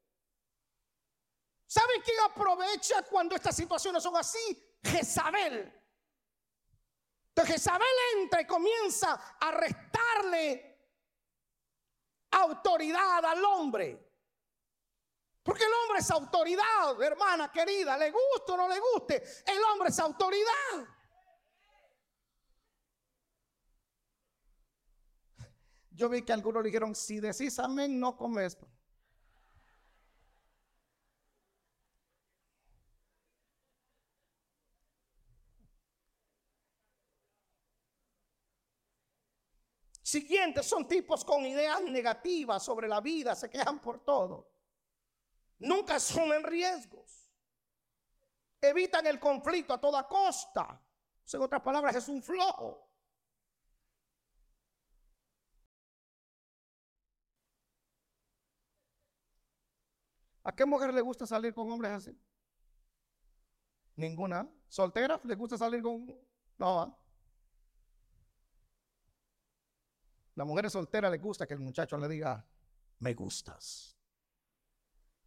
¿Saben 1.67 2.01
quién 2.03 2.17
aprovecha 2.25 3.03
cuando 3.03 3.35
estas 3.35 3.55
situaciones 3.55 4.01
son 4.01 4.17
así? 4.17 4.79
Jezabel. 4.83 5.71
Entonces 7.29 7.55
Jezabel 7.55 7.87
entra 8.17 8.41
y 8.41 8.45
comienza 8.45 9.37
a 9.39 9.51
restarle 9.51 10.71
autoridad 12.31 13.23
al 13.23 13.45
hombre. 13.45 14.10
Porque 15.43 15.63
el 15.63 15.71
hombre 15.73 15.99
es 15.99 16.11
autoridad, 16.11 17.01
hermana 17.01 17.51
querida, 17.51 17.97
le 17.97 18.11
guste 18.11 18.51
o 18.51 18.57
no 18.57 18.67
le 18.67 18.79
guste, 18.79 19.23
el 19.47 19.63
hombre 19.71 19.89
es 19.89 19.99
autoridad. 19.99 20.87
Yo 25.89 26.09
vi 26.09 26.21
que 26.21 26.33
algunos 26.33 26.63
dijeron, 26.63 26.93
si 26.93 27.19
decís 27.19 27.57
amén, 27.57 27.99
no 27.99 28.15
comes. 28.15 28.57
Siguientes 40.03 40.67
son 40.67 40.87
tipos 40.87 41.23
con 41.25 41.45
ideas 41.45 41.81
negativas 41.83 42.63
sobre 42.63 42.87
la 42.87 42.99
vida, 43.01 43.33
se 43.33 43.49
quejan 43.49 43.79
por 43.79 44.03
todo 44.03 44.60
nunca 45.61 45.95
asumen 45.95 46.43
riesgos. 46.43 47.29
Evitan 48.59 49.07
el 49.07 49.19
conflicto 49.19 49.73
a 49.73 49.79
toda 49.79 50.07
costa. 50.07 50.81
En 51.33 51.41
otras 51.41 51.61
palabras, 51.61 51.95
es 51.95 52.07
un 52.09 52.21
flojo. 52.21 52.87
¿A 60.43 60.53
qué 60.53 60.65
mujer 60.65 60.93
le 60.93 61.01
gusta 61.01 61.25
salir 61.25 61.53
con 61.53 61.71
hombres 61.71 61.91
así? 61.91 62.19
Ninguna. 63.95 64.49
¿Soltera? 64.67 65.19
¿Le 65.23 65.35
gusta 65.35 65.57
salir 65.57 65.81
con.? 65.81 66.07
No. 66.57 66.81
¿ah? 66.81 66.97
La 70.35 70.43
mujer 70.43 70.69
soltera 70.69 71.09
le 71.09 71.17
gusta 71.17 71.45
que 71.45 71.53
el 71.53 71.59
muchacho 71.59 71.97
le 71.97 72.07
diga, 72.07 72.45
me 72.99 73.13
gustas 73.13 74.00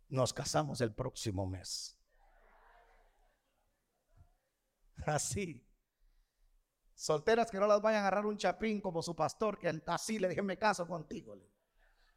nos 0.09 0.33
casamos 0.33 0.81
el 0.81 0.95
próximo 0.95 1.47
mes. 1.47 1.99
Así. 5.07 5.65
Solteras 6.95 7.51
que 7.51 7.59
no 7.59 7.67
las 7.67 7.83
vayan 7.83 8.05
a 8.05 8.07
agarrar 8.07 8.27
un 8.27 8.37
chapín 8.37 8.81
como 8.81 9.03
su 9.03 9.17
pastor, 9.17 9.59
que 9.59 9.83
así 9.87 10.19
le 10.19 10.29
dije, 10.29 10.43
me 10.43 10.57
caso 10.57 10.87
contigo. 10.87 11.37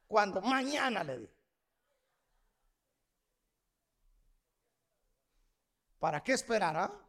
Cuando 0.06 0.40
mañana 0.42 1.04
le 1.04 1.18
dije. 1.20 1.34
¿Para 6.00 6.24
qué 6.24 6.34
esperará? 6.34 6.86
Ah? 6.86 7.04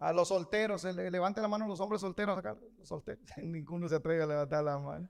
A 0.00 0.12
los 0.12 0.28
solteros, 0.28 0.82
le, 0.82 1.10
levante 1.12 1.40
la 1.40 1.46
mano 1.46 1.68
los 1.68 1.78
hombres 1.78 2.00
solteros 2.00 2.36
acá. 2.36 2.58
Solteros. 2.82 3.24
Ninguno 3.36 3.88
se 3.88 3.94
atreve 3.94 4.24
a 4.24 4.26
levantar 4.26 4.64
la 4.64 4.78
mano. 4.78 5.08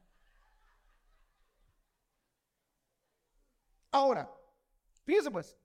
Ahora, 3.92 4.28
fíjese 5.04 5.30
pues. 5.30 5.56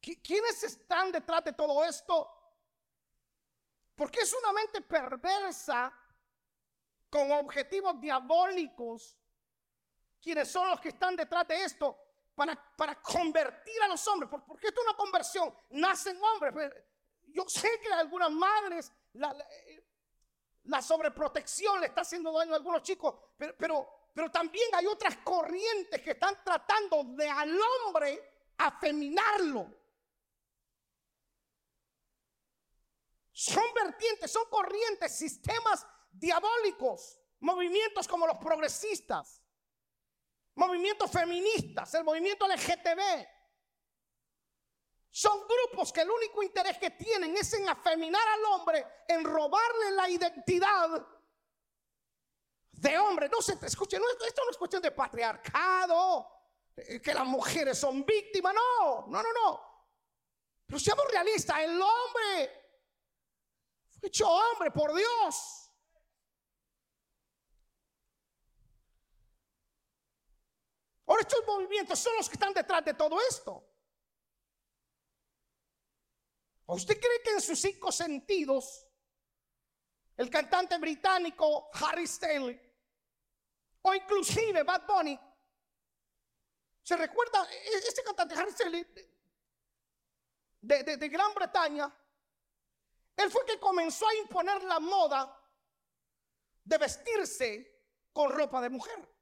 ¿Quiénes 0.00 0.62
están 0.62 1.10
detrás 1.12 1.44
de 1.44 1.52
todo 1.52 1.84
esto? 1.84 2.38
Porque 3.94 4.20
es 4.20 4.32
una 4.32 4.52
mente 4.52 4.80
perversa 4.80 5.92
con 7.10 7.32
objetivos 7.32 8.00
diabólicos. 8.00 9.18
Quienes 10.20 10.50
son 10.50 10.68
los 10.68 10.80
que 10.80 10.90
están 10.90 11.16
detrás 11.16 11.46
de 11.48 11.64
esto 11.64 11.98
para, 12.34 12.54
para 12.76 13.00
convertir 13.02 13.82
a 13.82 13.88
los 13.88 14.06
hombres. 14.06 14.30
Porque 14.46 14.68
esto 14.68 14.80
es 14.80 14.86
una 14.86 14.96
conversión. 14.96 15.54
Nacen 15.70 16.18
hombres. 16.22 16.52
Pues, 16.52 16.72
yo 17.26 17.44
sé 17.48 17.68
que 17.80 17.92
algunas 17.92 18.30
madres 18.30 18.92
la, 19.14 19.36
la, 20.64 20.82
sobreprotección 20.82 21.80
le 21.80 21.86
está 21.86 22.02
haciendo 22.02 22.32
daño 22.32 22.52
a 22.52 22.56
algunos 22.56 22.82
chicos. 22.82 23.14
Pero, 23.36 23.97
pero 24.12 24.30
también 24.30 24.68
hay 24.74 24.86
otras 24.86 25.16
corrientes 25.18 26.00
que 26.02 26.12
están 26.12 26.36
tratando 26.44 27.04
de 27.04 27.28
al 27.28 27.58
hombre 27.60 28.38
afeminarlo. 28.58 29.78
Son 33.32 33.62
vertientes, 33.72 34.32
son 34.32 34.46
corrientes, 34.50 35.16
sistemas 35.16 35.86
diabólicos, 36.10 37.20
movimientos 37.40 38.08
como 38.08 38.26
los 38.26 38.36
progresistas, 38.38 39.40
movimientos 40.56 41.10
feministas, 41.10 41.94
el 41.94 42.02
movimiento 42.02 42.48
LGTB. 42.48 43.28
Son 45.10 45.40
grupos 45.46 45.92
que 45.92 46.00
el 46.00 46.10
único 46.10 46.42
interés 46.42 46.78
que 46.78 46.90
tienen 46.90 47.36
es 47.36 47.52
en 47.54 47.68
afeminar 47.68 48.26
al 48.26 48.44
hombre, 48.46 48.84
en 49.06 49.24
robarle 49.24 49.92
la 49.92 50.10
identidad 50.10 51.06
de 52.80 52.98
hombre. 52.98 53.28
No 53.28 53.42
se 53.42 53.58
escuche, 53.62 53.96
esto 54.26 54.42
no 54.44 54.50
es 54.50 54.56
cuestión 54.56 54.82
de 54.82 54.90
patriarcado, 54.90 56.26
eh, 56.76 57.00
que 57.00 57.14
las 57.14 57.26
mujeres 57.26 57.78
son 57.78 58.04
víctimas, 58.04 58.54
no, 58.54 59.06
no, 59.06 59.22
no, 59.22 59.32
no. 59.32 59.68
Pero 60.66 60.78
seamos 60.78 61.10
realistas, 61.10 61.58
el 61.60 61.80
hombre 61.80 62.58
hecho 64.02 64.28
hombre 64.28 64.70
por 64.70 64.94
Dios. 64.94 65.70
Ahora 71.06 71.22
estos 71.22 71.44
movimientos 71.46 71.98
son 71.98 72.14
los 72.16 72.28
que 72.28 72.34
están 72.34 72.52
detrás 72.52 72.84
de 72.84 72.94
todo 72.94 73.18
esto. 73.28 73.64
usted 76.66 77.00
cree 77.00 77.22
que 77.22 77.30
en 77.30 77.40
sus 77.40 77.58
cinco 77.58 77.90
sentidos 77.90 78.86
el 80.18 80.28
cantante 80.28 80.76
británico 80.76 81.70
Harry 81.72 82.04
Stanley 82.04 82.67
o 83.88 83.94
inclusive 83.94 84.62
Bad 84.62 84.86
Bunny 84.86 85.18
se 86.82 86.96
recuerda 86.96 87.46
e-, 87.50 87.78
este 87.78 88.02
cantante 88.02 88.34
de 90.60 91.08
Gran 91.08 91.34
Bretaña 91.34 91.92
él 93.18 93.32
fue 93.32 93.44
que 93.44 93.58
comenzó 93.58 94.06
a 94.06 94.14
imponer 94.14 94.62
la 94.62 94.78
moda 94.78 95.36
de 96.62 96.78
vestirse 96.78 97.82
con 98.12 98.30
ropa 98.30 98.60
de 98.60 98.70
mujer. 98.70 99.12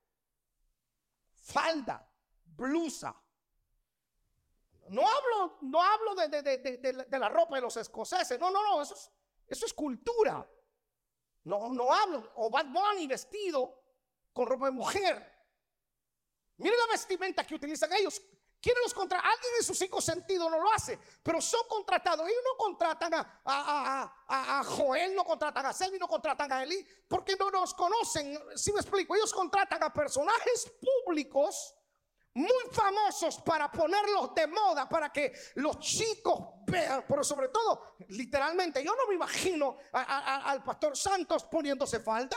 Falda, 1.32 2.06
blusa. 2.44 3.18
No 4.90 5.00
hablo, 5.00 5.58
no 5.62 5.82
hablo 5.82 6.14
de, 6.14 7.08
la 7.18 7.28
ropa 7.30 7.56
de 7.56 7.62
los 7.62 7.76
escoceses. 7.78 8.38
No, 8.38 8.50
no, 8.50 8.62
no, 8.62 8.82
eso 8.82 8.92
es, 8.92 9.10
eso 9.46 9.64
es 9.64 9.72
cultura. 9.72 10.46
No, 11.44 11.72
no 11.72 11.90
hablo. 11.90 12.32
O 12.36 12.50
Bad 12.50 12.66
Bunny 12.66 13.06
vestido 13.06 13.82
con 14.36 14.46
ropa 14.46 14.66
de 14.66 14.72
mujer. 14.72 15.32
Mire 16.58 16.76
la 16.76 16.92
vestimenta 16.92 17.44
que 17.44 17.54
utilizan 17.54 17.90
ellos. 17.94 18.20
¿Quién 18.60 18.76
los 18.82 18.92
contrata? 18.92 19.26
Alguien 19.26 19.52
en 19.58 19.64
sus 19.64 19.78
cinco 19.78 20.00
sentidos 20.00 20.50
no 20.50 20.60
lo 20.60 20.70
hace, 20.72 20.98
pero 21.22 21.40
son 21.40 21.66
contratados. 21.68 22.26
Ellos 22.28 22.42
no 22.44 22.56
contratan 22.56 23.12
a, 23.14 24.62
Joel, 24.64 25.14
no 25.14 25.24
contratan 25.24 25.66
a 25.66 25.72
Selvi, 25.72 25.98
no 25.98 26.08
contratan 26.08 26.52
a 26.52 26.62
Eli, 26.62 26.86
porque 27.08 27.36
no 27.36 27.50
nos 27.50 27.72
conocen. 27.74 28.38
Si 28.56 28.72
me 28.72 28.80
explico, 28.80 29.14
ellos 29.14 29.32
contratan 29.32 29.82
a 29.82 29.92
personajes 29.92 30.70
públicos 31.04 31.74
muy 32.34 32.64
famosos 32.70 33.38
para 33.40 33.70
ponerlos 33.70 34.34
de 34.34 34.46
moda, 34.46 34.86
para 34.88 35.10
que 35.10 35.32
los 35.54 35.78
chicos 35.78 36.38
vean, 36.66 37.04
pero 37.08 37.24
sobre 37.24 37.48
todo, 37.48 37.96
literalmente, 38.08 38.84
yo 38.84 38.94
no 38.94 39.06
me 39.06 39.14
imagino 39.14 39.78
al 39.92 40.62
pastor 40.62 40.94
Santos 40.96 41.44
poniéndose 41.44 42.00
falda. 42.00 42.36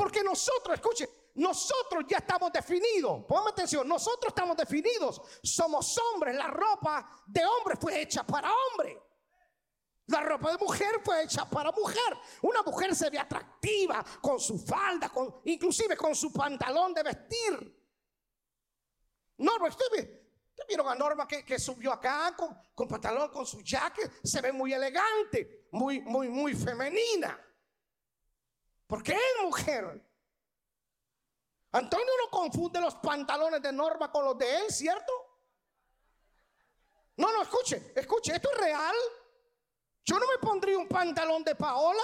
Porque 0.00 0.22
nosotros, 0.22 0.76
escuche, 0.76 1.06
nosotros 1.34 2.06
ya 2.08 2.16
estamos 2.16 2.50
definidos. 2.50 3.22
Póngame 3.28 3.50
atención, 3.50 3.86
nosotros 3.86 4.28
estamos 4.28 4.56
definidos. 4.56 5.20
Somos 5.42 5.94
hombres. 5.98 6.34
La 6.36 6.46
ropa 6.46 7.22
de 7.26 7.44
hombre 7.44 7.76
fue 7.78 8.00
hecha 8.00 8.24
para 8.24 8.50
hombre. 8.50 8.98
La 10.06 10.22
ropa 10.22 10.52
de 10.52 10.56
mujer 10.56 11.02
fue 11.04 11.24
hecha 11.24 11.44
para 11.44 11.70
mujer. 11.72 12.16
Una 12.40 12.62
mujer 12.62 12.94
se 12.96 13.10
ve 13.10 13.18
atractiva 13.18 14.02
con 14.22 14.40
su 14.40 14.58
falda, 14.58 15.10
con, 15.10 15.42
inclusive 15.44 15.98
con 15.98 16.14
su 16.14 16.32
pantalón 16.32 16.94
de 16.94 17.02
vestir. 17.02 17.84
Norma, 19.36 19.68
usted, 19.68 20.22
vieron 20.66 20.88
a 20.88 20.94
Norma 20.94 21.28
que, 21.28 21.58
subió 21.58 21.92
acá 21.92 22.34
con, 22.34 22.56
con, 22.74 22.88
pantalón, 22.88 23.28
con 23.30 23.44
su 23.44 23.60
jacket. 23.60 24.10
Se 24.24 24.40
ve 24.40 24.50
muy 24.50 24.72
elegante, 24.72 25.66
muy, 25.72 26.00
muy, 26.00 26.30
muy 26.30 26.54
femenina. 26.54 27.38
Porque 28.90 29.12
es 29.12 29.44
mujer. 29.44 30.04
Antonio 31.70 32.12
no 32.24 32.30
confunde 32.30 32.80
los 32.80 32.96
pantalones 32.96 33.62
de 33.62 33.72
Norma 33.72 34.10
con 34.10 34.24
los 34.24 34.36
de 34.36 34.58
él, 34.58 34.64
¿cierto? 34.68 35.12
No, 37.16 37.32
no, 37.32 37.42
escuche, 37.42 37.92
escuche, 37.94 38.34
esto 38.34 38.50
es 38.52 38.58
real. 38.58 38.96
Yo 40.04 40.18
no 40.18 40.26
me 40.26 40.38
pondría 40.38 40.76
un 40.76 40.88
pantalón 40.88 41.44
de 41.44 41.54
Paola. 41.54 42.02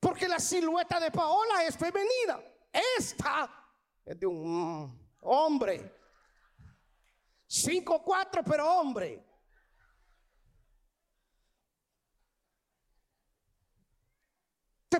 Porque 0.00 0.26
la 0.26 0.38
silueta 0.38 0.98
de 0.98 1.10
Paola 1.10 1.62
es 1.64 1.76
femenina. 1.76 2.40
Esta 2.72 3.50
es 4.02 4.18
de 4.18 4.26
un 4.26 5.14
hombre. 5.20 5.94
5'4, 7.46 8.42
pero 8.48 8.66
hombre. 8.78 9.25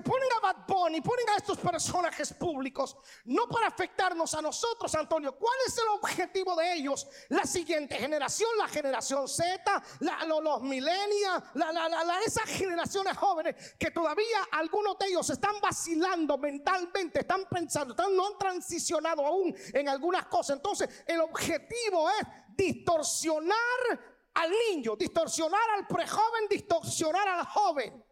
Ponen 0.01 0.29
a 0.37 0.39
Bad 0.39 0.67
Bunny, 0.67 1.01
ponen 1.01 1.29
a 1.29 1.37
estos 1.37 1.57
personajes 1.57 2.33
públicos, 2.33 2.95
no 3.25 3.47
para 3.47 3.67
afectarnos 3.67 4.33
a 4.33 4.41
nosotros, 4.41 4.93
Antonio. 4.95 5.35
¿Cuál 5.37 5.55
es 5.65 5.77
el 5.77 5.87
objetivo 5.89 6.55
de 6.55 6.73
ellos? 6.73 7.07
La 7.29 7.45
siguiente 7.45 7.95
generación, 7.95 8.49
la 8.57 8.67
generación 8.67 9.27
Z, 9.27 9.83
los 10.27 10.61
millennials, 10.61 11.43
la, 11.53 12.19
esas 12.25 12.45
generaciones 12.45 13.17
jóvenes 13.17 13.75
que 13.79 13.91
todavía 13.91 14.47
algunos 14.51 14.97
de 14.99 15.07
ellos 15.07 15.29
están 15.29 15.59
vacilando 15.61 16.37
mentalmente, 16.37 17.21
están 17.21 17.45
pensando, 17.49 17.95
no 18.09 18.27
han 18.27 18.37
transicionado 18.37 19.25
aún 19.25 19.55
en 19.73 19.89
algunas 19.89 20.27
cosas. 20.27 20.57
Entonces, 20.57 21.03
el 21.07 21.21
objetivo 21.21 22.09
es 22.09 22.27
distorsionar 22.49 23.55
al 24.33 24.51
niño, 24.69 24.95
distorsionar 24.95 25.69
al 25.77 25.87
prejoven, 25.87 26.47
distorsionar 26.49 27.27
al 27.27 27.45
joven. 27.45 28.06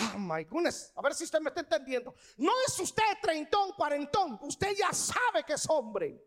Oh 0.00 0.18
my 0.18 0.44
goodness, 0.44 0.92
a 0.96 1.02
ver 1.02 1.14
si 1.14 1.24
usted 1.24 1.40
me 1.40 1.50
está 1.50 1.60
entendiendo. 1.60 2.14
No 2.38 2.52
es 2.66 2.78
usted 2.78 3.02
treintón, 3.20 3.72
cuarentón, 3.72 4.38
usted 4.42 4.74
ya 4.76 4.92
sabe 4.92 5.44
que 5.46 5.54
es 5.54 5.68
hombre. 5.68 6.26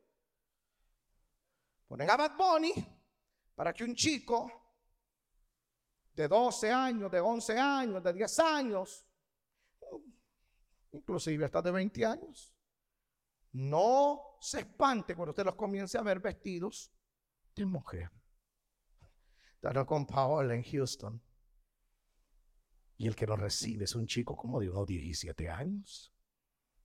Ponen 1.87 2.09
a 2.09 2.17
Bad 2.17 2.37
Bunny 2.37 2.73
para 3.55 3.73
que 3.73 3.83
un 3.83 3.95
chico 3.95 4.51
de 6.13 6.27
12 6.27 6.71
años, 6.71 7.11
de 7.11 7.19
11 7.19 7.57
años, 7.57 8.03
de 8.03 8.13
10 8.13 8.39
años, 8.39 9.05
inclusive 10.91 11.45
hasta 11.45 11.61
de 11.61 11.71
20 11.71 12.05
años, 12.05 12.53
no 13.53 14.37
se 14.39 14.59
espante 14.59 15.15
cuando 15.15 15.31
usted 15.31 15.45
los 15.45 15.55
comience 15.55 15.97
a 15.97 16.01
ver 16.01 16.19
vestidos 16.19 16.91
de 17.55 17.65
mujer. 17.65 18.11
Estaba 19.55 19.85
con 19.85 20.05
Paola 20.05 20.55
en 20.55 20.63
Houston. 20.63 21.21
Y 23.03 23.07
el 23.07 23.17
que 23.17 23.27
lo 23.27 23.35
recibe 23.35 23.83
es 23.83 23.95
un 23.95 24.07
chico 24.07 24.37
como 24.37 24.61
de 24.61 24.69
unos 24.69 24.87
17 24.87 25.49
años, 25.49 26.13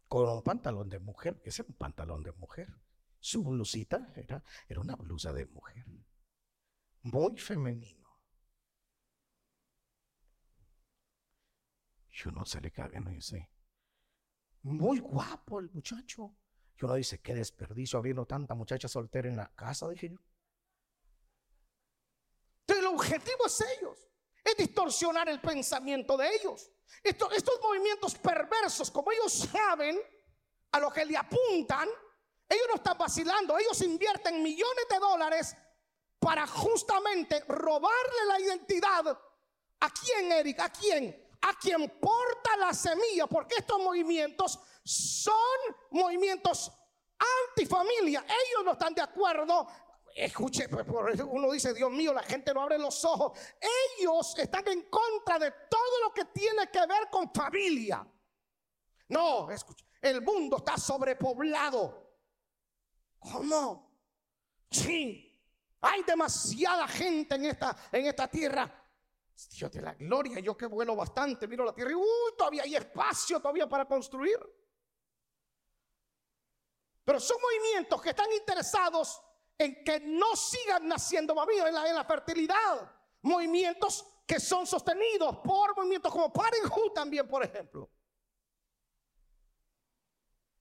con 0.09 0.29
un 0.29 0.43
pantalón 0.43 0.89
de 0.89 0.99
mujer. 0.99 1.41
Ese 1.45 1.63
es 1.63 1.69
un 1.69 1.77
pantalón 1.77 2.25
de 2.25 2.33
mujer. 2.33 2.75
Su 3.21 3.45
blusita 3.45 4.13
era, 4.17 4.43
era 4.67 4.81
una 4.81 4.97
blusa 4.97 5.33
de 5.33 5.47
mujer. 5.47 5.87
Muy 7.03 7.37
femenino. 7.37 8.21
Y 12.11 12.29
uno 12.29 12.45
se 12.45 12.63
le 12.63 12.73
cae, 12.73 13.01
no 13.01 13.11
dice, 13.11 13.53
muy 14.63 14.99
guapo 14.99 15.61
el 15.61 15.71
muchacho. 15.71 16.35
Y 16.83 16.85
uno 16.85 16.95
dice, 16.95 17.21
qué 17.21 17.37
desperdicio 17.37 17.97
habiendo 17.97 18.27
tanta 18.27 18.57
muchacha 18.57 18.89
soltera 18.89 19.29
en 19.29 19.37
la 19.37 19.55
casa, 19.55 19.89
dije 19.89 20.11
yo. 20.11 20.19
El 22.67 22.87
objetivo 22.87 23.47
es 23.47 23.65
ellos 23.79 24.08
es 24.51 24.57
distorsionar 24.57 25.29
el 25.29 25.41
pensamiento 25.41 26.17
de 26.17 26.35
ellos. 26.35 26.71
estos 27.03 27.61
movimientos 27.63 28.15
perversos, 28.17 28.91
como 28.91 29.13
ellos 29.13 29.33
saben, 29.53 30.01
a 30.73 30.81
lo 30.81 30.91
que 30.93 31.05
le 31.05 31.17
apuntan, 31.17 31.89
ellos 32.49 32.67
no 32.69 32.77
están 32.77 32.99
vacilando, 32.99 33.59
ellos 33.59 33.81
invierten 33.83 34.43
millones 34.43 34.85
de 34.91 34.99
dólares 34.99 35.57
para 36.19 36.47
justamente 36.47 37.45
robarle 37.47 38.25
la 38.27 38.41
identidad. 38.41 39.21
¿A 39.81 39.91
quién, 39.91 40.33
Eric? 40.33 40.61
¿A 40.61 40.71
quién? 40.71 41.29
A 41.43 41.55
quien 41.55 41.89
porta 42.01 42.57
la 42.57 42.73
semilla, 42.73 43.27
porque 43.27 43.57
estos 43.59 43.79
movimientos 43.81 44.59
son 44.83 45.35
movimientos 45.91 46.73
antifamilia. 47.51 48.25
Ellos 48.25 48.65
no 48.65 48.73
están 48.73 48.95
de 48.95 49.03
acuerdo. 49.03 49.69
Escuche, 50.19 50.67
uno 51.31 51.53
dice, 51.53 51.73
Dios 51.73 51.93
mío, 51.93 52.13
la 52.13 52.25
gente 52.25 52.53
no 52.53 52.63
abre 52.63 52.77
los 52.77 53.05
ojos. 53.05 53.39
Ellos 53.97 54.37
están 54.37 54.67
en 54.67 54.83
contra 54.91 55.39
de 55.39 55.53
todo 55.71 56.01
lo 56.03 56.13
que 56.13 56.25
tiene 56.25 56.69
que 56.73 56.81
ver 56.81 57.09
con 57.09 57.33
familia. 57.33 58.05
No, 59.11 59.49
escuche, 59.49 59.87
el 60.03 60.21
mundo 60.23 60.57
está 60.57 60.77
sobrepoblado. 60.77 62.19
¿Cómo? 63.21 63.97
Sí, 64.69 65.41
hay 65.83 66.03
demasiada 66.03 66.89
gente 66.89 67.37
en 67.37 67.45
esta, 67.47 67.77
en 67.93 68.07
esta 68.07 68.27
tierra. 68.27 68.69
Dios 69.57 69.71
de 69.71 69.81
la 69.81 69.95
gloria, 69.95 70.41
yo 70.41 70.57
que 70.57 70.67
vuelo 70.67 70.97
bastante, 70.97 71.47
miro 71.47 71.65
la 71.65 71.73
tierra 71.73 71.93
y 71.93 71.95
uy, 71.95 72.35
todavía 72.37 72.65
hay 72.65 72.75
espacio 72.75 73.39
todavía 73.39 73.69
para 73.69 73.87
construir. 73.87 74.41
Pero 77.05 77.21
son 77.21 77.37
movimientos 77.41 78.03
que 78.03 78.11
están 78.11 78.33
interesados 78.33 79.23
en 79.59 79.83
que 79.83 80.01
no 80.01 80.37
sigan 80.37 80.87
naciendo 80.87 81.35
mamilos 81.35 81.67
en 81.67 81.95
la, 81.95 82.05
fertilidad. 82.05 82.91
Movimientos 83.23 84.07
que 84.25 84.39
son 84.39 84.67
sostenidos 84.67 85.39
por 85.39 85.77
movimientos 85.77 86.13
como 86.13 86.33
Parenthood 86.33 86.93
también, 86.93 87.27
por 87.27 87.43
ejemplo. 87.43 87.91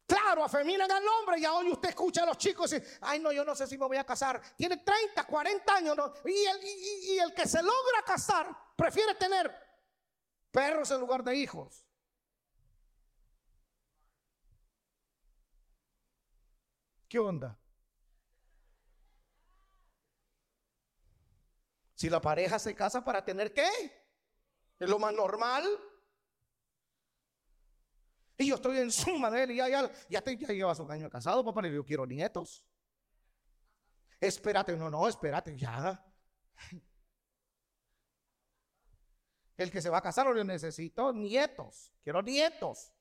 Claro, 0.08 0.44
afeminan 0.44 0.90
al 0.90 1.06
hombre 1.08 1.40
y 1.40 1.46
hoy 1.46 1.72
usted 1.72 1.90
escucha 1.90 2.24
a 2.24 2.26
los 2.26 2.38
chicos 2.38 2.72
y 2.74 2.82
ay 3.02 3.20
no, 3.20 3.32
yo 3.32 3.44
no 3.44 3.54
sé 3.54 3.68
si 3.68 3.78
me 3.78 3.86
voy 3.86 3.98
a 3.98 4.06
casar. 4.06 4.42
Tiene 4.56 4.78
30, 4.78 5.24
40 5.26 5.76
años 5.76 5.98
y, 6.26 6.46
el, 6.46 6.64
y 6.64 7.20
el 7.20 7.34
que 7.34 7.46
se 7.46 7.62
logra 7.62 8.02
casar 8.06 8.48
prefiere 8.76 9.14
tener 9.16 9.54
perros 10.50 10.90
en 10.92 11.00
lugar 11.02 11.24
de 11.24 11.36
hijos. 11.36 11.86
¿Qué 17.08 17.20
onda? 17.20 17.58
Si 21.98 22.12
la 22.12 22.22
pareja 22.22 22.60
se 22.60 22.76
casa 22.76 23.04
para 23.04 23.26
tener 23.26 23.52
qué? 23.52 23.68
Es 24.80 24.88
lo 24.88 25.00
más 25.00 25.12
normal. 25.16 25.66
Y 28.38 28.50
yo 28.50 28.56
estoy 28.56 28.78
encima 28.78 29.32
de 29.32 29.44
él 29.44 29.52
y 29.52 29.56
ya, 29.56 29.68
ya, 29.68 29.92
ya, 30.08 30.22
te, 30.22 30.38
ya 30.38 30.50
llevas 30.50 30.80
un 30.80 30.92
año 30.92 31.10
casado, 31.10 31.44
papá, 31.44 31.68
y 31.68 31.74
yo 31.74 31.84
quiero 31.84 32.06
nietos. 32.06 32.64
Espérate, 34.22 34.78
no, 34.78 34.92
no, 34.92 35.08
espérate, 35.08 35.58
ya. 35.58 36.06
El 39.58 39.72
que 39.72 39.82
se 39.82 39.90
va 39.90 39.98
a 39.98 40.02
casar, 40.02 40.28
yo 40.28 40.44
necesito 40.44 41.12
nietos, 41.12 41.92
quiero 42.04 42.22
nietos. 42.22 42.94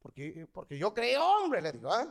Porque, 0.00 0.48
porque 0.52 0.76
yo 0.76 0.92
creo 0.92 1.24
hombre, 1.24 1.62
le 1.62 1.70
digo, 1.70 1.96
¿eh? 1.96 2.08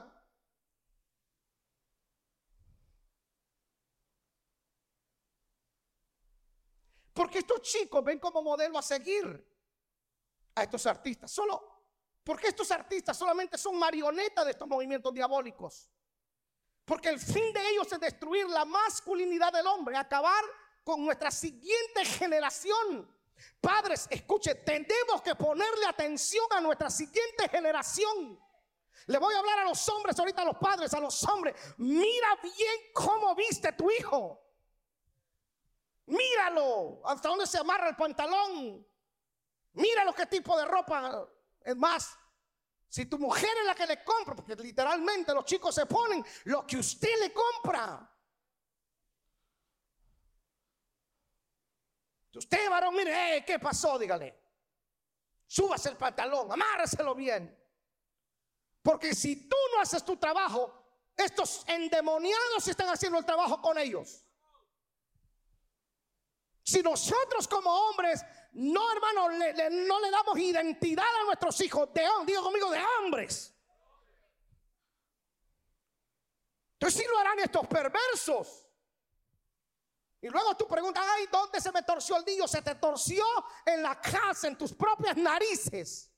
Porque 7.17 7.39
estos 7.39 7.63
chicos 7.63 8.03
ven 8.03 8.19
como 8.19 8.43
modelo 8.43 8.77
a 8.77 8.82
seguir 8.84 9.25
a 10.53 10.62
estos 10.62 10.86
artistas. 10.86 11.32
Solo 11.32 11.77
porque 12.23 12.49
estos 12.49 12.69
artistas 12.69 13.17
solamente 13.17 13.58
son 13.58 13.75
marionetas 13.80 14.45
de 14.45 14.51
estos 14.51 14.67
movimientos 14.67 15.12
diabólicos. 15.12 15.89
Porque 16.86 17.10
el 17.10 17.19
fin 17.19 17.51
de 17.53 17.69
ellos 17.69 17.91
es 17.91 17.99
destruir 17.99 18.47
la 18.47 18.65
masculinidad 18.65 19.51
del 19.51 19.65
hombre, 19.65 19.97
acabar 19.97 20.43
con 20.84 21.03
nuestra 21.03 21.32
siguiente 21.32 22.06
generación. 22.06 23.12
Padres, 23.60 24.06
escuche, 24.12 24.53
tenemos 24.53 25.19
que 25.23 25.34
ponerle 25.34 25.88
atención 25.88 26.45
a 26.51 26.62
nuestra 26.62 26.91
siguiente 26.91 27.49
generación. 27.49 28.39
Le 29.08 29.17
voy 29.17 29.34
a 29.34 29.39
hablar 29.39 29.60
a 29.60 29.63
los 29.65 29.89
hombres, 29.89 30.19
ahorita 30.19 30.43
a 30.43 30.45
los 30.45 30.58
padres, 30.58 30.93
a 30.93 30.99
los 30.99 31.23
hombres. 31.23 31.56
Mira 31.77 32.36
bien 32.43 32.91
cómo 32.93 33.34
viste 33.34 33.71
tu 33.71 33.89
hijo. 33.89 34.46
Míralo, 36.08 37.02
hasta 37.06 37.30
dónde 37.30 37.46
se 37.46 37.58
amarra 37.58 37.89
el 37.89 37.96
pantalón. 37.96 38.86
Míralo 39.74 40.13
qué 40.13 40.26
tipo 40.26 40.58
de 40.58 40.65
ropa 40.65 41.28
es 41.62 41.76
más, 41.76 42.17
si 42.88 43.06
tu 43.06 43.20
mujer 43.20 43.50
es 43.60 43.65
la 43.65 43.76
que 43.76 43.86
le 43.86 44.04
compra, 44.04 44.36
porque 44.36 44.56
literalmente 44.56 45.34
los 45.34 45.43
chicos 45.46 45.76
se 45.76 45.86
ponen 45.86 46.26
lo 46.46 46.65
que 46.65 46.78
usted 46.78 47.20
le 47.20 47.34
compra. 47.34 48.10
Usted, 52.34 52.70
varón, 52.70 52.96
mire, 52.96 53.43
¿qué 53.46 53.60
pasó? 53.60 53.98
Dígale. 53.98 54.39
Súbase 55.48 55.89
el 55.89 55.98
pantalón, 55.98 56.52
amárreselo 56.52 57.15
bien. 57.15 57.58
Porque 58.82 59.13
si 59.13 59.50
tú 59.50 59.58
no 59.74 59.82
haces 59.82 60.06
tu 60.06 60.17
trabajo, 60.17 60.88
estos 61.15 61.67
endemoniados 61.67 62.67
están 62.67 62.89
haciendo 62.89 63.17
el 63.17 63.26
trabajo 63.26 63.62
con 63.62 63.78
ellos. 63.78 64.24
Si 66.67 66.82
nosotros 66.82 67.47
como 67.47 67.71
hombres 67.71 68.21
no, 68.51 68.91
hermano, 68.91 69.30
no 69.30 70.01
le 70.01 70.12
damos 70.12 70.38
identidad 70.38 71.06
a 71.21 71.23
nuestros 71.23 71.62
hijos. 71.62 71.93
De, 71.93 72.06
digo 72.25 72.43
conmigo, 72.43 72.69
de 72.69 72.84
hombres. 72.84 73.56
Entonces 76.73 77.01
sí 77.01 77.08
lo 77.10 77.19
harán 77.19 77.39
estos 77.39 77.65
perversos. 77.67 78.67
Y 80.19 80.27
luego 80.27 80.58
tú 80.58 80.67
preguntas, 80.67 81.06
ay, 81.08 81.30
¿dónde 81.32 81.62
se 81.62 81.71
me 81.71 81.84
torció 81.84 82.17
el 82.17 82.25
niño? 82.25 82.45
Se 82.49 82.62
te 82.62 82.75
torció 82.75 83.23
en 83.65 83.82
la 83.82 84.01
casa, 84.01 84.49
en 84.49 84.58
tus 84.58 84.73
propias 84.73 85.15
narices. 85.15 86.12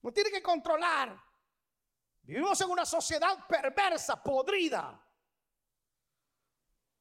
No 0.00 0.10
tiene 0.10 0.30
que 0.30 0.42
controlar. 0.42 1.29
Vivimos 2.30 2.60
en 2.60 2.70
una 2.70 2.86
sociedad 2.86 3.44
perversa, 3.48 4.22
podrida. 4.22 5.04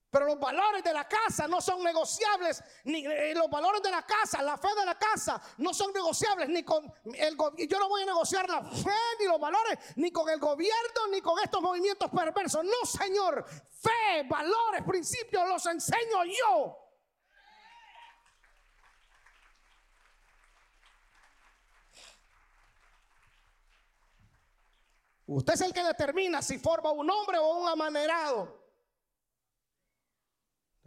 Pero 0.10 0.26
los 0.26 0.40
valores 0.40 0.84
de 0.84 0.92
la 0.92 1.08
casa 1.08 1.48
no 1.48 1.62
son 1.62 1.84
negociables, 1.84 2.64
ni 2.86 3.06
eh, 3.06 3.36
los 3.36 3.48
valores 3.48 3.80
de 3.84 3.92
la 3.92 4.04
casa, 4.08 4.42
la 4.42 4.58
fe 4.58 4.70
de 4.76 4.88
la 4.88 4.98
casa 4.98 5.40
no 5.58 5.72
son 5.72 5.94
negociables, 5.94 6.50
ni 6.50 6.64
con 6.64 6.92
el 7.14 7.38
Yo 7.68 7.78
no 7.78 7.88
voy 7.88 8.02
a 8.02 8.06
negociar 8.08 8.50
la 8.50 8.64
fe 8.64 8.90
ni 9.20 9.28
los 9.28 9.40
valores, 9.40 9.78
ni 9.98 10.10
con 10.12 10.28
el 10.30 10.40
gobierno, 10.40 11.08
ni 11.12 11.22
con 11.22 11.38
estos 11.38 11.62
movimientos 11.62 12.10
perversos. 12.10 12.66
No, 12.66 12.84
Señor, 12.88 13.46
fe, 13.46 14.24
valores, 14.28 14.82
principios 14.82 15.48
los 15.48 15.64
enseño 15.68 16.24
yo. 16.26 16.89
Usted 25.32 25.54
es 25.54 25.62
el 25.62 25.74
que 25.74 25.84
determina 25.84 26.42
si 26.42 26.58
forma 26.58 26.92
un 26.92 27.08
hombre 27.08 27.38
o 27.38 27.60
un 27.60 27.70
amanerado. 27.70 28.58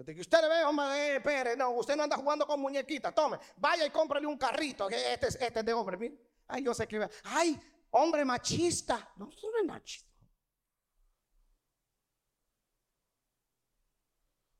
Que 0.04 0.20
usted 0.20 0.40
le 0.40 0.48
ve, 0.48 0.64
hombre, 0.64 1.14
eh, 1.14 1.20
Pérez, 1.20 1.56
no, 1.56 1.70
usted 1.70 1.94
no 1.94 2.02
anda 2.02 2.16
jugando 2.16 2.44
con 2.44 2.60
muñequitas. 2.60 3.14
Tome, 3.14 3.38
vaya 3.58 3.86
y 3.86 3.90
cómprale 3.90 4.26
un 4.26 4.36
carrito. 4.36 4.90
Este 4.90 5.28
es, 5.28 5.36
este 5.36 5.62
de 5.62 5.72
hombre, 5.72 5.96
mire. 5.96 6.18
Ay, 6.48 6.64
yo 6.64 6.74
sé 6.74 6.88
que. 6.88 7.08
Ay, 7.22 7.56
hombre 7.90 8.24
machista. 8.24 9.12
No, 9.14 9.26
no 9.26 9.58
es 9.60 9.64
machista. 9.64 10.10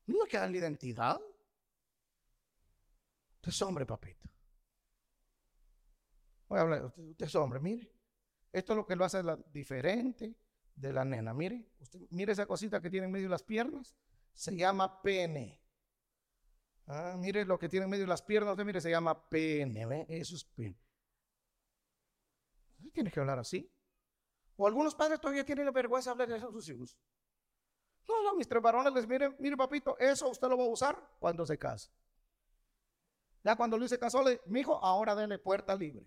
No 0.05 0.23
queda 0.23 0.47
la 0.47 0.57
identidad. 0.57 1.19
Usted 3.35 3.49
es 3.49 3.61
hombre, 3.61 3.85
papito. 3.85 4.29
Voy 6.47 6.57
a 6.57 6.61
hablar, 6.61 6.85
usted 6.85 7.25
es 7.25 7.35
hombre, 7.35 7.59
mire. 7.59 7.92
Esto 8.53 8.73
es 8.73 8.77
lo 8.77 8.85
que 8.85 8.95
lo 8.95 9.03
hace 9.03 9.21
diferente 9.51 10.35
de 10.75 10.93
la 10.93 11.03
nena. 11.03 11.33
Mire, 11.33 11.71
usted, 11.79 11.99
mire 12.11 12.31
esa 12.31 12.45
cosita 12.45 12.79
que 12.79 12.89
tiene 12.89 13.07
en 13.07 13.11
medio 13.11 13.25
de 13.25 13.31
las 13.31 13.43
piernas. 13.43 13.95
Se 14.31 14.55
llama 14.55 15.01
pene. 15.01 15.59
Ah, 16.85 17.15
mire 17.17 17.45
lo 17.45 17.57
que 17.57 17.67
tiene 17.67 17.85
en 17.85 17.89
medio 17.89 18.03
de 18.03 18.09
las 18.09 18.21
piernas. 18.21 18.51
Usted 18.51 18.65
mire, 18.65 18.79
se 18.79 18.91
llama 18.91 19.27
pene. 19.27 20.05
Eso 20.07 20.35
es 20.35 20.43
pene. 20.45 20.77
Tiene 22.93 23.09
que 23.09 23.19
hablar 23.19 23.39
así. 23.39 23.71
O 24.55 24.67
algunos 24.67 24.93
padres 24.93 25.19
todavía 25.19 25.43
tienen 25.43 25.65
la 25.65 25.71
vergüenza 25.71 26.11
de 26.11 26.11
hablar 26.11 26.29
de 26.29 26.37
eso 26.37 26.49
a 26.49 26.51
sus 26.51 26.69
hijos. 26.69 26.95
No, 28.07 28.21
no, 28.21 28.35
mis 28.35 28.47
tres 28.47 28.61
varones 28.61 28.93
les 28.93 29.07
miren, 29.07 29.35
mire 29.39 29.57
papito, 29.57 29.97
eso 29.97 30.29
usted 30.29 30.47
lo 30.47 30.57
va 30.57 30.65
a 30.65 30.67
usar 30.67 31.01
cuando 31.19 31.45
se 31.45 31.57
case. 31.57 31.89
Ya 33.43 33.55
cuando 33.55 33.77
Luis 33.77 33.89
se 33.89 33.97
casó, 33.97 34.21
le, 34.21 34.41
mi 34.45 34.59
hijo, 34.59 34.83
ahora 34.83 35.15
denle 35.15 35.39
puerta 35.39 35.75
libre. 35.75 36.05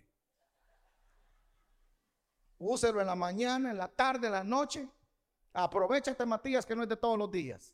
Úselo 2.59 2.99
en 3.01 3.07
la 3.07 3.15
mañana, 3.15 3.71
en 3.71 3.77
la 3.77 3.87
tarde, 3.87 4.27
en 4.27 4.33
la 4.33 4.43
noche. 4.43 4.87
Aprovecha 5.53 6.11
este 6.11 6.25
Matías 6.25 6.65
que 6.65 6.75
no 6.75 6.83
es 6.83 6.89
de 6.89 6.97
todos 6.97 7.17
los 7.17 7.31
días. 7.31 7.73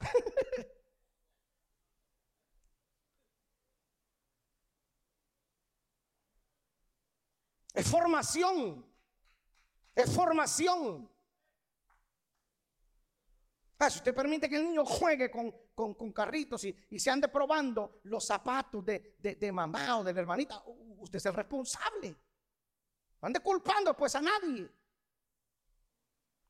es 7.74 7.88
formación. 7.88 8.86
Es 9.94 10.14
formación. 10.14 11.10
Ah, 13.78 13.90
si 13.90 13.98
usted 13.98 14.14
permite 14.14 14.48
que 14.48 14.56
el 14.56 14.64
niño 14.64 14.84
juegue 14.84 15.30
con 15.30 15.54
carritos 16.14 16.64
y, 16.64 16.98
se 16.98 17.10
ande 17.10 17.28
probando 17.28 18.00
los 18.04 18.24
zapatos 18.24 18.84
de, 18.84 19.16
de, 19.18 19.52
mamá 19.52 19.98
o 19.98 20.04
de 20.04 20.12
la 20.12 20.20
hermanita, 20.20 20.62
usted 20.66 21.16
es 21.16 21.26
el 21.26 21.34
responsable. 21.34 22.10
No 23.20 23.26
ande 23.26 23.40
culpando 23.40 23.96
pues 23.96 24.14
a 24.14 24.20
nadie. 24.20 24.70